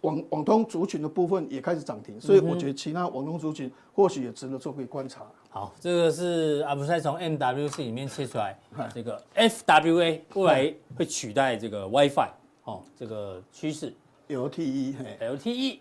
[0.00, 5.26] 网网通族群的部分也开始涨停，所以我觉得其他网通族群或许也值得做个观察。
[5.54, 8.58] 好，这个是阿布赛从 MWC 里面切出来，
[8.94, 12.30] 这个 FWA 未来会取代这个 WiFi。
[12.64, 13.92] 哦，这个趋势
[14.28, 15.80] LTE，LTE，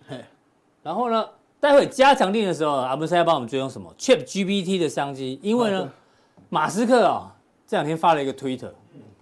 [0.84, 1.26] 然后呢，
[1.62, 5.90] 待会加强定的时候，阿布赛要帮我们追踪什么？ChatGPT 的商机，因为呢，
[6.50, 7.32] 马斯克啊、哦，
[7.66, 8.76] 这两天发了一个推特，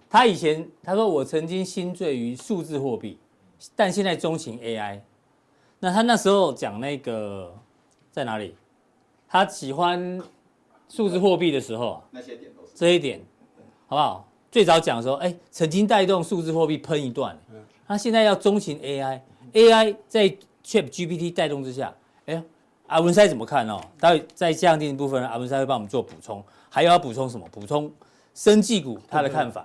[0.08, 3.16] 他以前他说我曾经心醉于数字货币，
[3.76, 5.00] 但现在钟情 AI。
[5.78, 7.54] 那他那时候讲那个
[8.10, 8.56] 在哪里？
[9.28, 10.20] 他喜欢
[10.90, 13.20] 数字货币的时候啊，那些点都是这一点，
[13.86, 14.28] 好不好？
[14.50, 17.38] 最早讲的时候，哎，曾经带动数字货币喷一段，
[17.86, 20.28] 他现在要中型 AI，AI 在
[20.64, 21.94] ChatGPT 带动之下，
[22.26, 22.42] 哎，
[22.88, 23.80] 阿文塞怎么看哦？
[24.00, 27.46] 待会在降定的部分，阿文塞会帮我们做补充，还有要补充什么？
[27.52, 27.90] 补充
[28.34, 29.64] 生技股他的看法，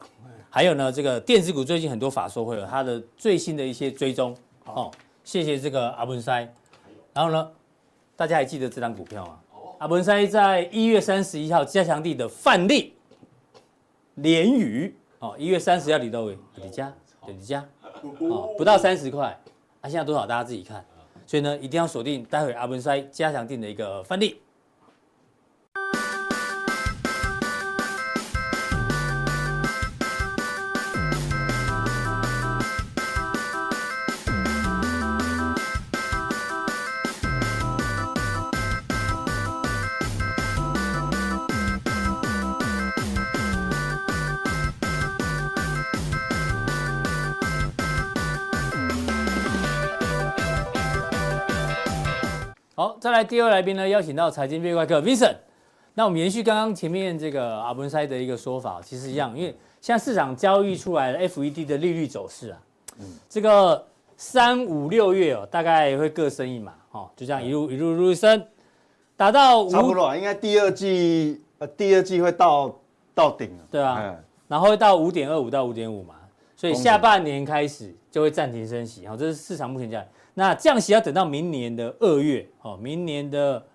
[0.52, 4.92] 还有呢，这个电子股最近很多法说会有他的最新的一些追踪哦。
[5.24, 6.48] 谢谢这个阿文塞，
[7.12, 7.50] 然后呢，
[8.16, 9.40] 大家还记得这张股票吗？
[9.86, 12.95] 阿文山在一月三十一号加强地的范例。
[14.15, 16.91] 连雨哦，一月三十要李道伟，李家
[17.28, 17.63] 李家
[18.02, 19.39] 哦，不到三十块，
[19.82, 20.84] 啊，现在多少大家自己看，
[21.28, 24.41] 所以呢，一定要锁定待会阿文山加强地的一个范例。
[52.78, 55.38] 好，再来第二来宾呢，邀请到财经变怪客 Vincent。
[55.94, 62.60] 那我们延续刚刚前面这个阿文塞的一个说法，其实一样，因为现在市场交易出来的 FED 的利率走势啊，
[63.00, 63.82] 嗯，这个
[64.18, 68.46] 三五六月哦，大概会各升一码，哦，就这样一路一路一路升，
[69.16, 72.78] 达到差不多，应该第二季呃第二季会到
[73.14, 76.16] 到顶了，对啊，嗯、然后会到五点二五到五点五嘛，
[76.58, 80.06] 所以下半年开始就会暂停升息，好，这是市场目前价。
[80.38, 83.65] 那降息要等到明年的二月，哦，明年的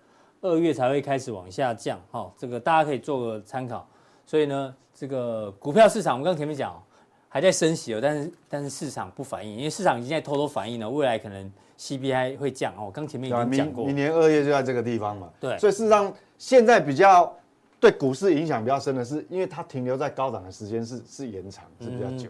[0.41, 3.85] 二月才会开始往下降，哦，这个大家可以做个参考。
[4.27, 6.79] 所以呢，这个股票市场，我们刚前面讲
[7.27, 12.91] 还在升息哦，但是但是市场不反应，因为市场已经在偷偷反应了，未来可能 CPI 会降哦。
[12.93, 15.31] 刚前面已经讲过，明年二月就在这个地方嘛。
[15.39, 17.35] 对，所以事实上现在比较
[17.79, 22.29] 对股市影响比较深的是，因为它停留在高档的时间是是延长，是比较久。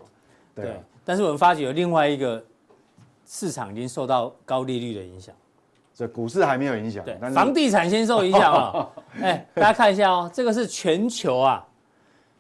[0.56, 2.42] 嗯、对，但是我们发觉有另外一个。
[3.34, 5.34] 市场已经受到高利率的影响，
[5.96, 7.02] 这股市还没有影响。
[7.06, 8.90] 对，房地产先受影响啊。
[9.24, 11.66] 哎，大家看一下哦，这个是全球啊，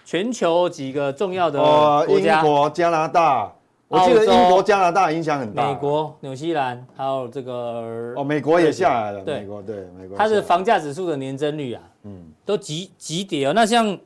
[0.04, 1.58] 全球几个重要的
[2.06, 3.50] 国家，英国、加拿大，
[3.88, 5.66] 我记得英国、加拿大影响很大。
[5.66, 9.22] 美国、纽西兰，还有这个哦，美国也下来了。
[9.22, 13.54] 对，美国对美国，它的房价指数的年增率啊，嗯，都急急跌哦。
[13.56, 13.98] 那像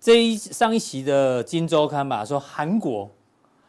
[0.00, 3.10] 这一上一期的《金周刊》吧，说韩国。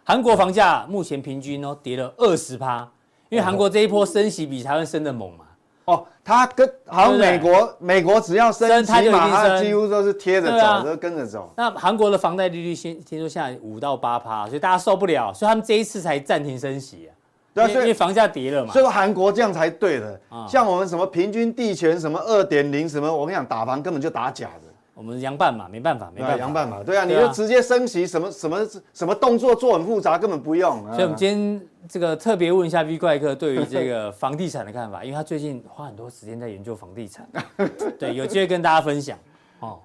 [0.03, 2.89] 韩国房价目前平均哦跌了二十趴，
[3.29, 5.45] 因为韩国这一波升息比台湾升的猛嘛。
[5.85, 11.51] 哦，它跟好像美国，美国只要升息嘛，它几乎都是贴着走，啊、都跟着走。
[11.57, 17.11] 那韩国的房贷利率先听说现在五到八趴，所以大家受不了，所以他们这一次才暂停升息啊。
[17.53, 18.71] 对啊，所以因为房价跌了嘛。
[18.71, 20.21] 所以韩国这样才对的。
[20.31, 24.70] 嗯、像我们什么平均地权什么二点零什么，我跟你讲，打房根本就打假的。
[25.01, 28.59] 我们杨办嘛，没办法，没办法，杨办嘛，对啊，你就直接升息，什么什么
[28.93, 30.79] 什么动作做很复杂，根本不用。
[30.93, 37.27] 所以，我们今天这个特别问一下 V 怪客对于这个房地产的看法， 因为他最近花很多时间在研究房地产，
[37.97, 39.17] 对，有机会跟大家分享。
[39.59, 39.79] 哦，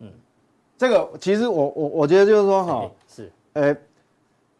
[0.00, 0.12] 嗯，
[0.76, 3.74] 这个其实我我我觉得就是说哈，是，呃，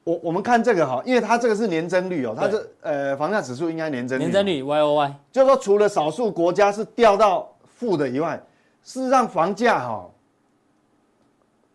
[0.02, 8.42] 我我们看这个哈，因为它这个是年增率哦，它是呃房价指数应该年增率，年增率 Y O Y，就是说除了少数国家是掉到负的以外。
[8.82, 10.10] 事实上，房价哈，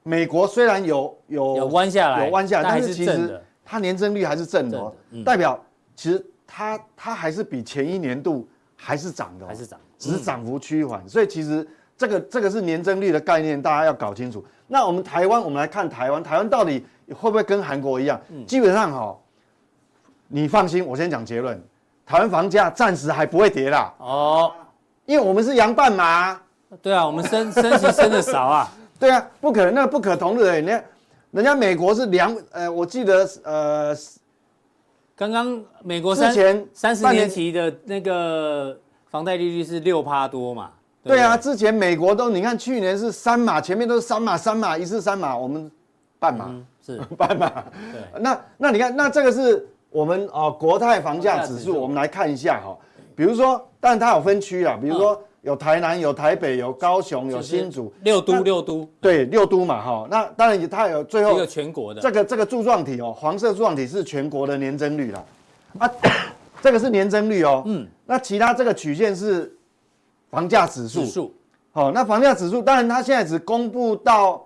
[0.03, 5.57] 美国虽然有有有弯下来，有弯下来，但是其实它年增率还是正的，哦，嗯、代表
[5.95, 11.01] 其实它它还是比前一年度还是涨的，哦，还是涨，只是涨幅趋缓。
[11.05, 11.65] 嗯、所以其实
[11.97, 14.45] 这个这个是年增率的概念，大家要搞清楚。
[14.67, 18.19] 那我们台湾，我们来看台湾，台湾到底会不会跟韩国一样？
[18.29, 19.19] 嗯、基本上哈、哦，
[20.27, 21.57] 你放心，我先讲结论，
[22.05, 23.93] 台湾房价暂时还不会跌啦。
[23.99, 24.51] 哦，
[25.05, 26.37] 因为我们是洋半马。
[26.81, 28.71] 对啊，我们升升息升的少啊。
[28.99, 30.65] 对啊，不可能，那不可同日而语。
[30.65, 30.83] 人家，
[31.31, 33.95] 人家美国是两，呃，我记得，呃，
[35.15, 38.77] 刚刚美国之前三十年期的那个
[39.09, 40.71] 房贷利率是六趴多嘛？
[41.03, 45.71] 对，对啊，之前美国都，你看去年是三码，前面都是三码，三码一次三码，我们
[46.19, 47.49] 半码、嗯、是 半码。
[47.93, 52.77] 对，那那你看，那这个是我们哦、呃、国泰房价指数，我们来看一下哈、哦，
[53.15, 55.13] 比如说，但它有分区啊，比如说。
[55.13, 60.07] 嗯有台南，有台北，有高雄，有新竹，六都六都，对六都嘛哈。
[60.09, 65.23] 那当然它有最后一个全国的这个这个柱状体哦，黄色柱状体是全国的年增率啦。
[65.77, 65.89] 啊，
[66.61, 67.63] 这个是年增率哦。
[67.65, 67.87] 嗯。
[68.05, 69.55] 那其他这个曲线是
[70.29, 71.01] 房价指数。
[71.01, 71.33] 指数。
[71.71, 74.45] 好，那房价指数当然它现在只公布到，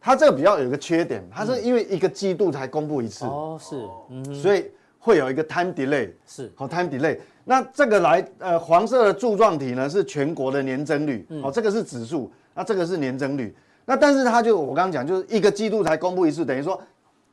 [0.00, 3.24] 它这个比较有一个缺点，它是因为一个季度才公布一次。
[3.24, 3.76] 哦，是。
[4.10, 4.34] 嗯。
[4.34, 4.66] 所以
[4.98, 6.10] 会有一个 time delay。
[6.26, 6.52] 是。
[6.56, 7.18] 好，time delay。
[7.48, 13.54] 那这个来，呃，黄色的柱状体呢是全国的年增率，嗯、哦，这个是指数，那这个是年增率。
[13.84, 16.82] 那但是它就我刚刚讲，就是一个季度才公布一次，等于说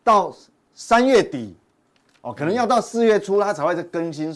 [0.04, 0.32] 到
[0.76, 1.56] 三月底，
[2.22, 4.32] 哦，可能要到四月初它才会再更新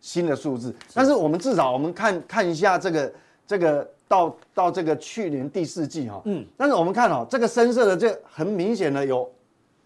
[0.00, 0.74] 新的数字。
[0.94, 3.12] 但是我们至少我们看看一下这个
[3.46, 9.30] 这个到到这个去年第四季哈，哦、嗯，但是我们看哦，这个深色的这很明显的有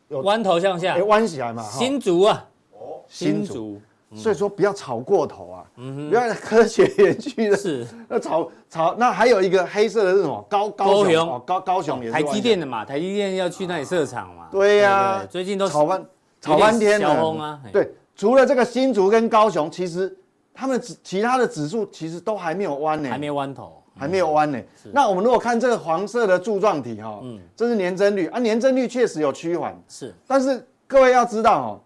[0.06, 3.80] 有弯头向下，弯起来嘛，新竹啊，哦，新竹。
[4.14, 5.64] 所以说不要炒过头啊，
[6.08, 10.44] 不要科学园区的，是 那炒炒那还有一个黑色的是什么？
[10.50, 14.48] 高高雄哦，高高雄也是台积电的嘛，台积电要去那里设厂嘛。
[14.50, 16.04] 对呀，最近都炒翻
[16.40, 17.60] 炒翻天了。
[17.72, 20.14] 对，除了这个新竹跟高雄，其实
[20.52, 24.60] 他们指其他的指数其实都还没有弯呢，还没弯头，还没有弯呢。
[24.92, 31.80] 那我们如果看这个黄色的柱状体哈，嗯，这是年增率啊，年增率确实有趋缓，是，但是各位要知道哦。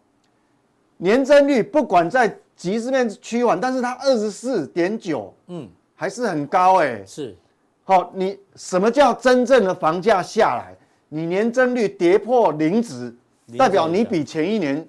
[0.98, 7.04] 年增率不管在即时面趋缓，但是它二十四点九，嗯，还是很高哎、欸。
[7.06, 7.36] 是，
[7.84, 10.74] 好，你什么叫真正的房价下来？
[11.08, 13.14] 你年增率跌破零值，
[13.58, 14.84] 代表你比前一年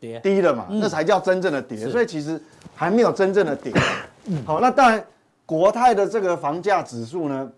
[0.00, 0.66] 跌低了嘛？
[0.68, 1.88] 那才叫真正的跌。
[1.88, 2.40] 所以其实
[2.74, 3.72] 还没有真正的跌。
[4.44, 5.02] 好，那当然，
[5.46, 7.52] 国泰的这个房价指数呢，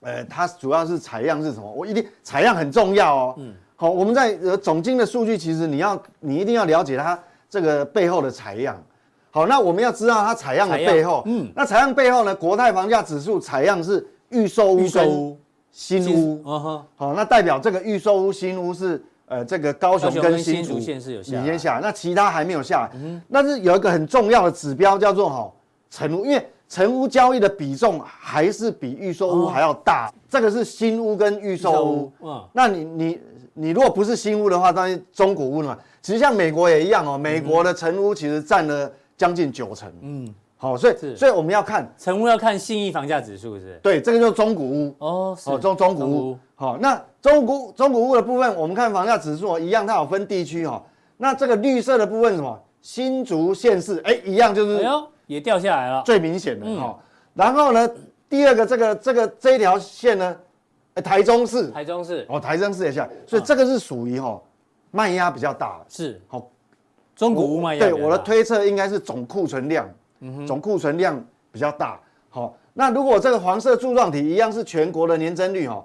[0.00, 1.72] 呃，它主要是采样是什么？
[1.72, 3.34] 我一定采样很重要哦。
[3.38, 7.18] 嗯，好，我们在呃总经的数据，其实你要你一定要了解它。
[7.50, 8.80] 这个背后的采样，
[9.32, 12.32] 好，那我们要知道它采样的背后，嗯，那采样背后呢？
[12.32, 15.36] 国泰房价指数采样是预售屋跟
[15.72, 22.82] 新屋，好，那代表这个预售屋、新屋是呃这个高雄跟新竹县是有下，先下，那其他还没有下。
[22.82, 25.52] 来，嗯，但是有一个很重要的指标叫做哈
[25.90, 33.20] 成屋，因为成屋交易的比重还是比预售屋还要大，这个是新屋跟预售屋，嗯，那你你
[33.54, 35.76] 你如果不是新屋的话，当然中古屋嘛。
[36.02, 39.92] 其实像美国也一样哦，美国的成屋其实占了将近九成。
[40.00, 43.80] 嗯，好，所以是所以我们要看成屋要看信义房价指数是不是？
[43.82, 46.38] 对，这个就是中古屋哦，哦中中古屋。
[46.54, 50.82] 好，那中古中古屋的部分，我们看房价指数一样，它有分地区哈。
[51.16, 52.58] 那这个绿色的部分什么？
[52.82, 56.98] 新竹县市，哎，一样就是，哎呦，也掉下来了，最明显的哈。
[57.34, 57.90] 然后呢，
[58.26, 60.36] 第二个这个这个这一条线呢，
[60.94, 64.40] 哎，台中市，台中市，哦，台中市也下来，所以这个是属于哈。
[64.90, 66.20] 卖压比较大，是。
[66.26, 66.48] 好，
[67.14, 67.80] 中古屋卖压。
[67.80, 69.88] 对，我的推测应该是总库存量，
[70.46, 72.00] 总库存量比较大。
[72.28, 75.84] 好，那如果这个黄色柱状体一样是全国的年增率哈，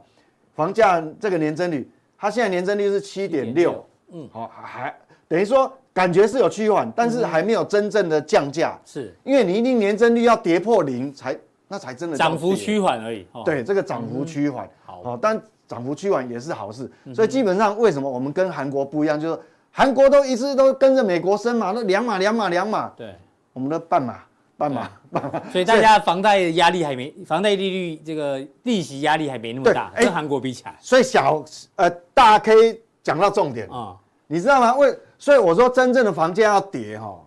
[0.55, 4.95] 房价这个年增率，它现在年增率是七点六，嗯，好，还
[5.27, 9.15] 等于说感觉是有趋缓，但是还没有真正的降价，是。
[9.23, 11.37] 因为你一定年增率要跌破零才，
[11.67, 13.27] 那才真的涨幅趋缓而已。
[13.43, 15.39] 对，这个涨幅趋缓，好，但。
[15.67, 19.19] 涨幅趋缓也是好事，所以基本上为什么我们跟韩国不一样？
[19.19, 19.39] 就是
[19.71, 23.15] 韩国都一直都跟着美国升嘛，那两码两码两码，对，
[23.51, 24.19] 我们的半码
[24.57, 30.77] 半码半码，所以大家房贷压力还没，房贷利率这个利息压力还没那么大，跟韩国比起来。
[30.79, 31.43] 所以小
[31.75, 33.97] 呃大 K 讲到重点啊，
[34.27, 34.75] 你知道吗？
[34.75, 37.19] 为所以我说真正的房价要跌哈，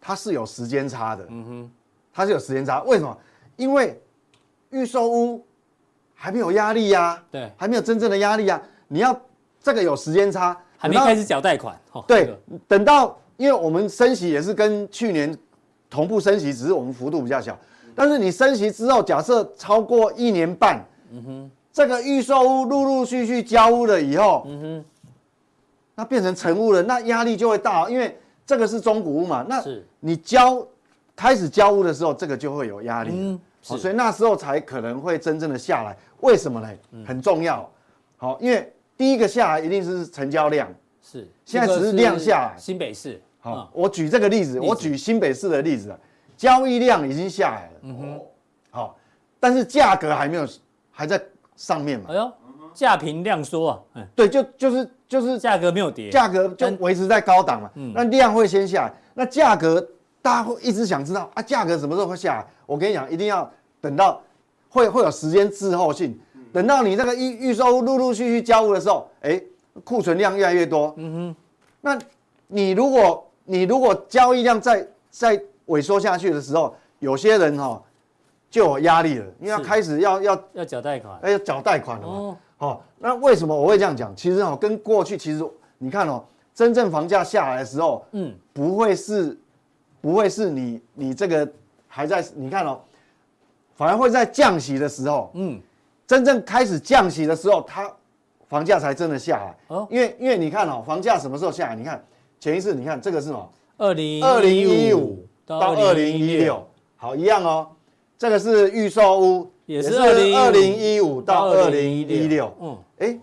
[0.00, 1.70] 它是有时间差的，嗯哼，
[2.12, 3.16] 它是有时间差，为什么？
[3.56, 3.98] 因为
[4.70, 5.45] 预售屋。
[6.16, 8.60] 还没有压力呀、啊，对，还没有真正的压力啊。
[8.88, 9.16] 你要
[9.62, 11.78] 这个有时间差，还没开始缴贷款。
[12.08, 12.36] 对，
[12.66, 15.36] 等到因为我们升息也是跟去年
[15.88, 17.56] 同步升息，只是我们幅度比较小。
[17.94, 24.84] 但是你升息之后，假设超过一年半，嗯哼，这个预售屋陆陆续续交屋了以后，嗯哼，
[25.94, 29.62] 那变成成屋了，那压力就会大，因为这个是中古屋嘛，那
[30.00, 30.66] 你交
[31.14, 33.40] 开始交屋的时候，这个就会有压力，嗯，
[33.74, 35.96] 所以那时候才可能会真正的下来。
[36.20, 36.68] 为什么呢？
[37.06, 37.68] 很重要，
[38.16, 40.68] 好，因为第一个下来一定是成交量，
[41.02, 45.92] 是，现在只是量下来，新北市，好，我举这个例子，我举新北市的例子，
[46.36, 48.20] 交易量已经下来了，嗯哼，
[48.70, 48.96] 好，
[49.40, 50.46] 但是价格还没有，
[50.90, 51.20] 还在。
[51.58, 52.30] 上面嘛，哎呦，
[52.74, 53.80] 价平量缩啊，
[54.14, 59.80] 对，就就是就是价格没有跌，价格就维持在高档嘛，嗯，那量会先下来，那价格
[60.26, 62.46] 大家会一直想知道啊，价格什么时候会下来？
[62.66, 63.48] 我跟你讲，一定要
[63.80, 64.20] 等到
[64.68, 66.18] 会会有时间滞后性，
[66.52, 69.40] 等到你那个预预售陆陆续续交屋的时候，哎，
[69.84, 71.36] 库存量越来越多，嗯哼，
[71.80, 71.96] 那
[72.48, 77.80] 你如果你如果交易量再再萎缩下去的时候，有些人哈。
[78.48, 82.38] 就有压力了，因为要开始要要要缴贷款，哎，要缴贷款了嘛。
[82.58, 84.14] 哦，那为什么我会这样讲？
[84.14, 85.44] 其实哦，跟过去其实
[85.78, 86.24] 你看哦，
[86.54, 89.36] 真正房价下来的时候，嗯，不会是，
[90.06, 91.48] 不会是你你这个
[91.88, 92.78] 还在你看哦，
[93.74, 95.60] 反而会在降息的时候，嗯，
[96.06, 97.92] 真正开始降息的时候，它
[98.48, 99.56] 房价才真的下来。
[99.66, 101.74] 哦，因为因为你看哦，房价什么时候下来？
[101.74, 102.00] 你看
[102.38, 103.50] 前一次，你看这个是什么？
[103.78, 107.66] 二零二零一五到二零一六，好一样哦。
[108.16, 112.56] 这个是预售屋，也是二零一五到二零一六。
[112.60, 113.18] 嗯，哎，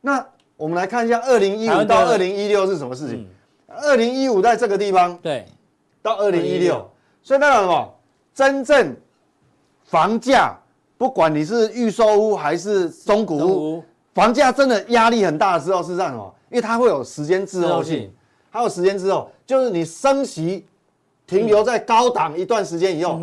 [0.00, 0.26] 那
[0.56, 3.24] 我们来看一下二零一五到二零一六是什么事情？
[3.68, 5.46] 二零一五在这个地方，对，
[6.04, 6.86] 到二零一六，
[7.22, 7.94] 所以代表什么？
[8.34, 8.94] 真正
[9.84, 10.54] 房价，
[10.98, 16.34] 不管你是预售屋还是中古屋，房价真的压力很大的时候是这样什么？
[16.50, 18.12] 因为它会有时间滞后性，
[18.50, 20.66] 还有时间滞后，就是你升息
[21.26, 23.18] 停留在高档一段时间以后。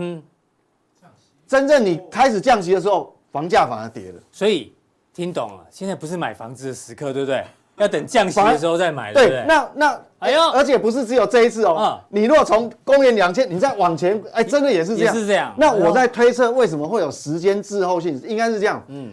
[1.45, 4.19] 真正你开始降息的时候，房价反而跌了。
[4.31, 4.73] 所以
[5.13, 7.45] 听懂了，现在不是买房子的时刻，对不对？
[7.81, 9.45] 要等降息的时候再买，对不对？
[9.47, 11.99] 那那哎呦，而且不是只有这一次哦。
[12.09, 15.15] 你如果从公元两千，你再往前，哎，真的也是这样。
[15.15, 15.53] 是这样。
[15.57, 18.83] 那我在推测为什么会有时间滞后性，应该是这样。
[18.87, 19.11] 嗯，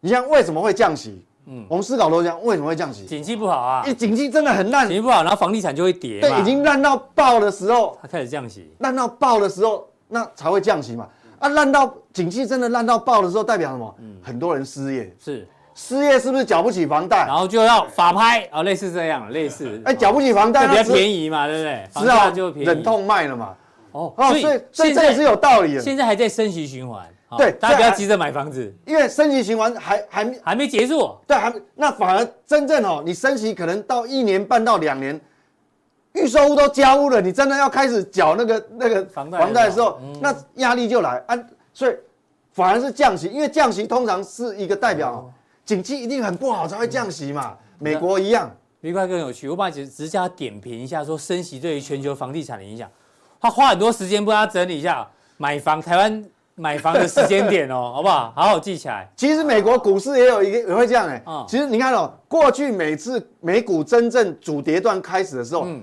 [0.00, 1.22] 你像为什么会降息？
[1.48, 3.04] 嗯，我们思考都这样，为什么会降息？
[3.04, 3.84] 景气不好啊。
[3.86, 6.20] 一景气真的很烂，景气不好，然后房地产就会跌。
[6.20, 8.72] 对，已经烂到爆的时候，它开始降息。
[8.78, 11.06] 烂到爆的时候，那才会降息嘛。
[11.38, 13.94] 啊，烂到景气真的烂到爆的时候，代表什么？
[14.00, 15.46] 嗯，很多人失业，是
[15.76, 17.26] 失业，是不是缴不起房贷？
[17.26, 19.80] 然后就要法拍啊，类似这样，类似。
[19.84, 22.02] 哎，缴不起房贷，比较便宜嘛，对不对？
[22.02, 23.54] 是啊，就便宜，忍痛卖了嘛。
[23.92, 25.80] 哦，所以所以这也是有道理的。
[25.80, 27.06] 现在还在升息循环，
[27.36, 31.14] 对，大家不要急着买房子，因为升息循环还还还没结束。
[31.26, 35.20] 对，还那反而真正哦，你升息可能到一年半到两年。
[36.14, 41.38] 预售屋都交屋了，你真的要开始缴那个那个房贷房贷的时候，那压力就来啊。
[41.74, 41.94] 所以
[42.54, 45.30] 反而是降息，因为降息通常是一个代表
[45.66, 47.54] 景气一定很不好才会降息嘛。
[47.78, 48.50] 美国一样，
[48.80, 49.48] 明块更有趣。
[49.48, 52.88] 我把只只叫他点评一下，说升息对于全球房地产的影响。
[53.38, 55.06] 他花很多时间帮他整理一下
[55.36, 58.32] 买房，台湾买房的时间点哦， 好不好？
[58.34, 59.06] 好好记起来。
[59.14, 61.22] 其实美国股市也有一个也会这样哎。
[61.46, 65.64] 其实你看哦，过去每次美股真正主跌段开始的时候。
[65.66, 65.82] 嗯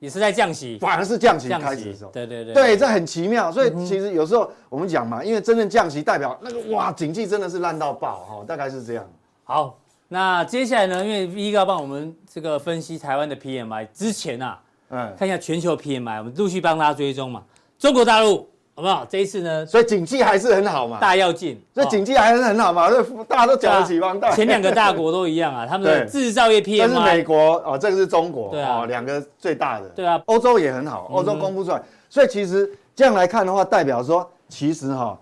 [0.00, 2.10] 也是在降息，反而是降息开始的时候。
[2.10, 3.50] 对对对，对，这很奇妙。
[3.50, 9.10] 所以其实有时候我们讲嘛，因为真正降息代表那个哇，景气真的是烂到爆哈，大概是这样。
[9.44, 9.78] 好，
[10.08, 17.42] 那接下来呢，因为 V 哥要帮我们这个分析台湾的 PMI 之前啊，嗯，看一下全球 PMI，我们陆续帮大家追踪嘛，
[17.78, 18.48] 中国大陆。
[18.76, 19.06] 好不好？
[19.08, 24.32] 这一次呢，所以景气还是很好嘛，大跃进，所以景气还是很好嘛，所以大家都讲得起房贷。
[24.34, 29.88] 前两个大国都一样啊，他们的制造业 PMI，这是美国哦，这个是中国，对啊，两个最大的。
[29.90, 31.80] 对啊，欧洲也很好，欧洲公布出来，
[32.10, 35.16] 所以其实这样来看的话，代表说其实哈，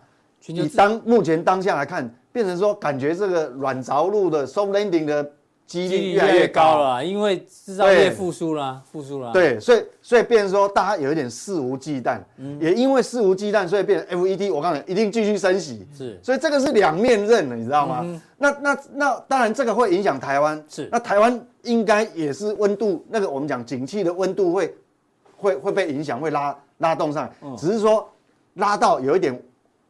[0.47, 5.31] 以当目前当下来看，变成说感觉这个软着陆的 soft landing 的。
[5.65, 9.33] 几率越来越高了，因为制造业复苏了，复苏了。
[9.33, 12.21] 对，所以所以变成说大家有一点肆无忌惮，
[12.61, 15.87] 也因为肆无忌惮，所以变成 FED，我告诉你，一定继续升息。
[15.97, 18.05] 是，所以这个是两面刃的，你知道吗？
[18.37, 20.63] 那那那当然这个会影响台湾。
[20.69, 24.77] 是，那台湾应该也是温度，那个我们讲景气的温度会
[25.39, 27.57] 会会被影响，会拉拉动上来。
[27.57, 28.07] 只是说
[28.55, 29.41] 拉到有一点，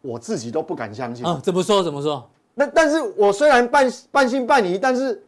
[0.01, 1.27] 我自己都不敢相信。
[1.27, 1.83] 啊，怎么说？
[1.83, 2.25] 怎么说？
[2.55, 5.23] 那但是我虽然半半信半疑，但是。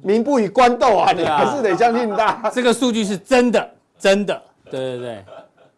[0.00, 2.48] 民不与官斗啊，你还是得相信他。
[2.54, 3.68] 这个数据是真的，
[3.98, 4.40] 真的。
[4.70, 5.24] 对对对，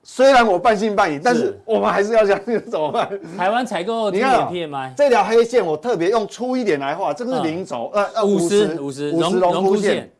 [0.02, 3.08] 虽然我半信半疑，但是我们还是要相信，怎么办？
[3.38, 10.10] 台湾采购你看 PMI 这条黑线，我特别用粗一点来画，这个是零轴，呃呃，五十五十五十龙枯线。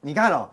[0.00, 0.48] 你看哦，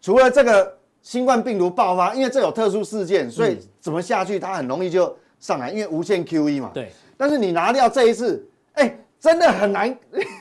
[0.00, 0.72] 除了这个
[1.02, 6.70] 新冠病毒爆发，因为这有特殊事件，所以怎么下去它很容易就上来，因为无限 QE 嘛。
[6.72, 6.92] 对。
[7.16, 8.96] 但是你拿掉这一次，哎。
[9.26, 9.98] 真的很难。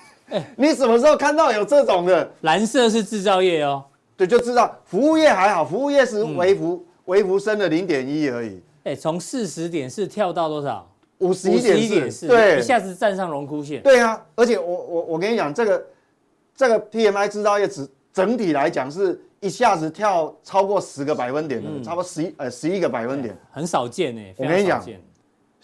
[0.56, 2.32] 你什么时候看到有这种的？
[2.42, 3.84] 蓝色是制造业哦，
[4.16, 8.62] 对，就知道服务业还好，服务业是微幅、嗯、微幅升了零点一而已。
[8.84, 10.88] 哎，从四十点四跳到多少？
[11.18, 13.82] 五十一点四，对，一下子站上荣枯线。
[13.82, 15.86] 对啊，而且我我我跟你讲，这个
[16.56, 24.22] 这个 PMI 制造业只整体来讲是一下子跳超过十个百分点的，嗯、差不多十一呃十一个百分点，很少见呢。
[24.38, 24.84] 我跟你讲。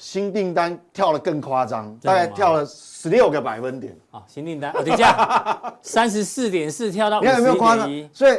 [0.02, 4.24] 新订单跳得更夸张，大概跳了十六个百分点啊！
[4.26, 8.32] 新订单，等一下， 三十四点四跳到你看有没有夸张，所以，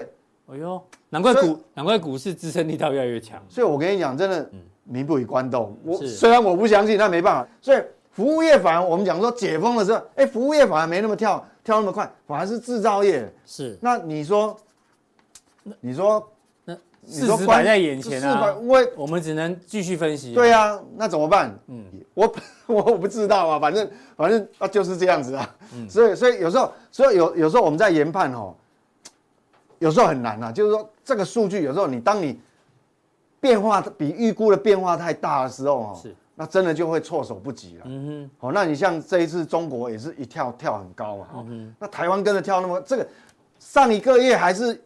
[0.48, 3.40] 哎呦，难怪股难怪股市支撑力道越来越强。
[3.48, 4.50] 所以我跟你讲，真的，
[4.82, 5.72] 民不与官斗。
[5.84, 7.48] 我虽然我不相信，但没办法。
[7.60, 13.78] 所以服务业反而我们讲说解封的时候，哎，服务业反而没那么跳跳那么快，反而是制造业是。
[13.80, 14.56] 那你说，
[15.80, 16.28] 你说？
[17.04, 20.32] 事实摆在眼前啊，我我们只能继续分析。
[20.32, 21.52] 对啊，那怎么办？
[21.66, 21.84] 嗯，
[22.14, 22.32] 我
[22.66, 25.56] 我 我不知道啊，反正反正啊就是这样子啊。
[25.74, 28.54] 嗯，所以所以有时候所以有有时候我们在研判哦，
[29.80, 32.40] 有时候很难啊，就是说这个数据有时候你当你
[33.40, 37.84] 变化比预估的变化太大的时候哦，是，那真的就会措手不及了。
[37.86, 43.04] 嗯哼，好，那你像这一次中国也是一跳跳很高嘛，嗯，那台湾跟着跳那么这个
[43.58, 44.80] 上一个月还是。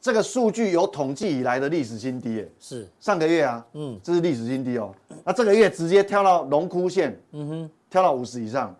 [0.00, 4.94] 这个数据有统计以来的历史新低，是上个月啊，嗯，这是历史新低哦。
[5.24, 8.74] 那这个月直接跳到龙枯线，嗯哼，跳到五十以上，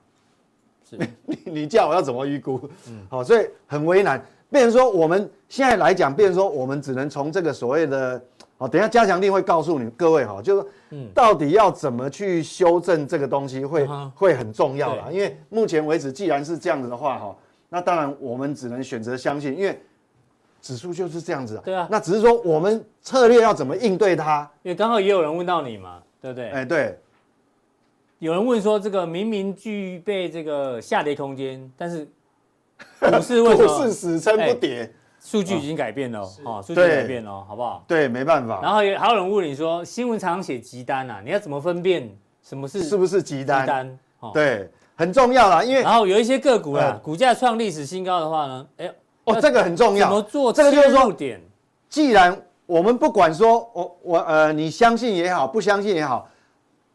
[0.88, 0.96] 是，
[1.26, 2.58] 你你叫我要怎么预估？
[2.88, 4.24] 嗯，好，所以很为难。
[4.48, 8.20] 变成说我们现在来讲，变成说我们只能从这个所谓的，
[8.56, 15.08] 哦，等一下加强定会告诉你各位哈，就是嗯，到底要怎么去修正这个东西会会很重要啦。
[15.12, 17.36] 因为目前为止，既然是这样子的话哈，
[17.68, 19.78] 那当然我们只能选择相信，因为。
[20.60, 26.50] 指数就是这样子啊，对啊，那只是说我们策略要怎么应对它，因为刚好也有人问到你嘛，对不对？
[26.50, 26.98] 哎，对，
[28.18, 32.06] 有人问说这个明明具备这个下跌空间，但是
[33.00, 34.92] 股市为什么股市死撑不跌？
[35.22, 37.84] 数据已经改变了哦，数据改变了，好不好？
[37.88, 38.60] 对，没办法。
[38.62, 42.10] 然后也还有人问你说，新闻常常写急单啊，你要怎么分辨
[42.42, 43.62] 什么是是不是急单？
[43.62, 43.98] 急单，
[44.32, 48.92] 对，很重要啦，因为然后有一些个股啊，股价创历史新高的话呢，哎。
[49.24, 50.08] 哦，这个很重要。
[50.08, 50.52] 怎么做？
[50.52, 51.14] 这个就是说，
[51.88, 56.28] 既然我们不管说，我我呃，你相信也好，不相信也好，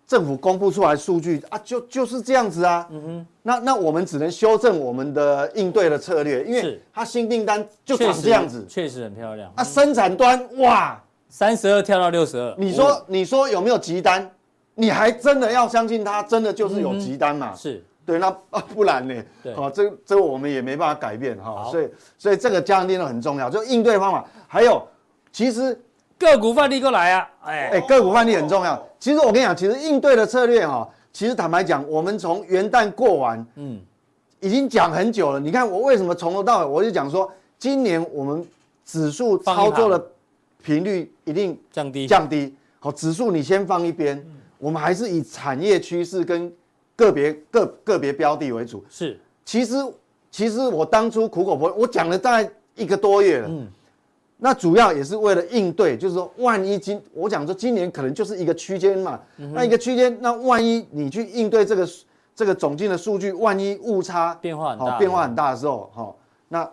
[0.07, 2.87] 政府公布出来数据啊，就就是这样子啊。
[2.91, 3.27] 嗯哼。
[3.43, 9.51] 那那我们只能修正我们的应对的策略，因为它新订单就长这样子，确实很漂亮。
[9.55, 10.99] 啊，生产端哇，
[11.29, 12.55] 三十二跳到六十二。
[12.57, 14.31] 你说你说有没有急单？
[14.73, 17.53] 你还真的要相信它真的就是有急单嘛？
[17.55, 17.83] 是。
[18.05, 19.23] 对，那啊不然呢？
[19.41, 21.89] 对，哦，这这我们也没办法改变哈，好所以
[22.19, 24.23] 所以这个加强錠很重要，就应对方法。
[24.47, 24.87] 还有，
[25.31, 25.75] 其实
[26.19, 28.79] 个股范例过来啊，哎哎，个股范例很重要。
[28.99, 33.81] 其实我跟你讲，其实应对的策略哈，其实坦白讲，我们从元旦过完，嗯，
[34.39, 35.39] 已经讲很久了。
[35.39, 38.45] 你看我为什么从头到尾我就讲说，今年我们
[38.85, 40.07] 指数操作的
[40.61, 42.55] 频率一定降低降低。
[42.79, 46.53] 好，指数你先放一边，嗯、我们还是以产业趋势跟。
[46.95, 48.83] 个别个个别标的为主。
[48.89, 49.75] 是，其实
[50.31, 53.67] 其实我当初苦口婆我讲了大概一个多月了，嗯，
[54.37, 61.89] 那主要也是为了应对，就是说万一今我讲说今年可能就是一个区间嘛，嗯、那一个区间，那万一你去应对这个
[62.35, 66.15] 这个总金的数据，万一误差变化很大，变化很大的时候，哈，
[66.49, 66.71] 那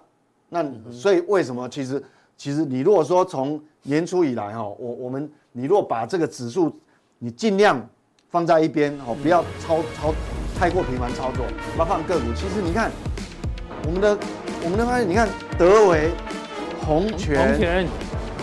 [0.48, 2.02] 那所以为什么其实
[2.36, 6.72] 其实你如果说从年初以来哈，我我们你如果把这个指数
[7.18, 7.84] 你尽量。
[8.32, 10.12] 放在一边哦，不要操操
[10.58, 11.44] 太过频繁操作。
[11.78, 12.90] 要放个股，其实你看
[13.84, 14.16] 我们的
[14.64, 15.28] 我们的发现，你看
[15.58, 16.10] 德微、
[16.86, 17.86] 宏全、宏全、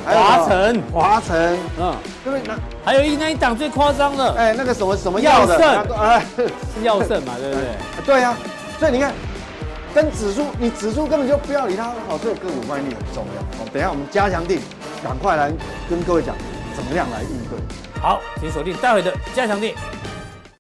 [0.06, 2.42] 华晨、华晨，嗯，对不对？
[2.46, 5.58] 那还有一那一档最夸张的，哎，那个什么什么药的，
[5.98, 7.66] 哎， 是药圣嘛， 对不对？
[8.06, 8.38] 对呀，
[8.78, 9.12] 所以你看
[9.96, 13.42] 跟指数，你指数根本就不要理它，好，所以个股观念很重要。
[13.58, 14.60] 好，等一下我们加强定，
[15.04, 15.52] 赶快来
[15.90, 16.36] 跟各位讲
[16.76, 17.58] 怎么样来应对。
[18.02, 19.76] 好，请锁定待会的加强店。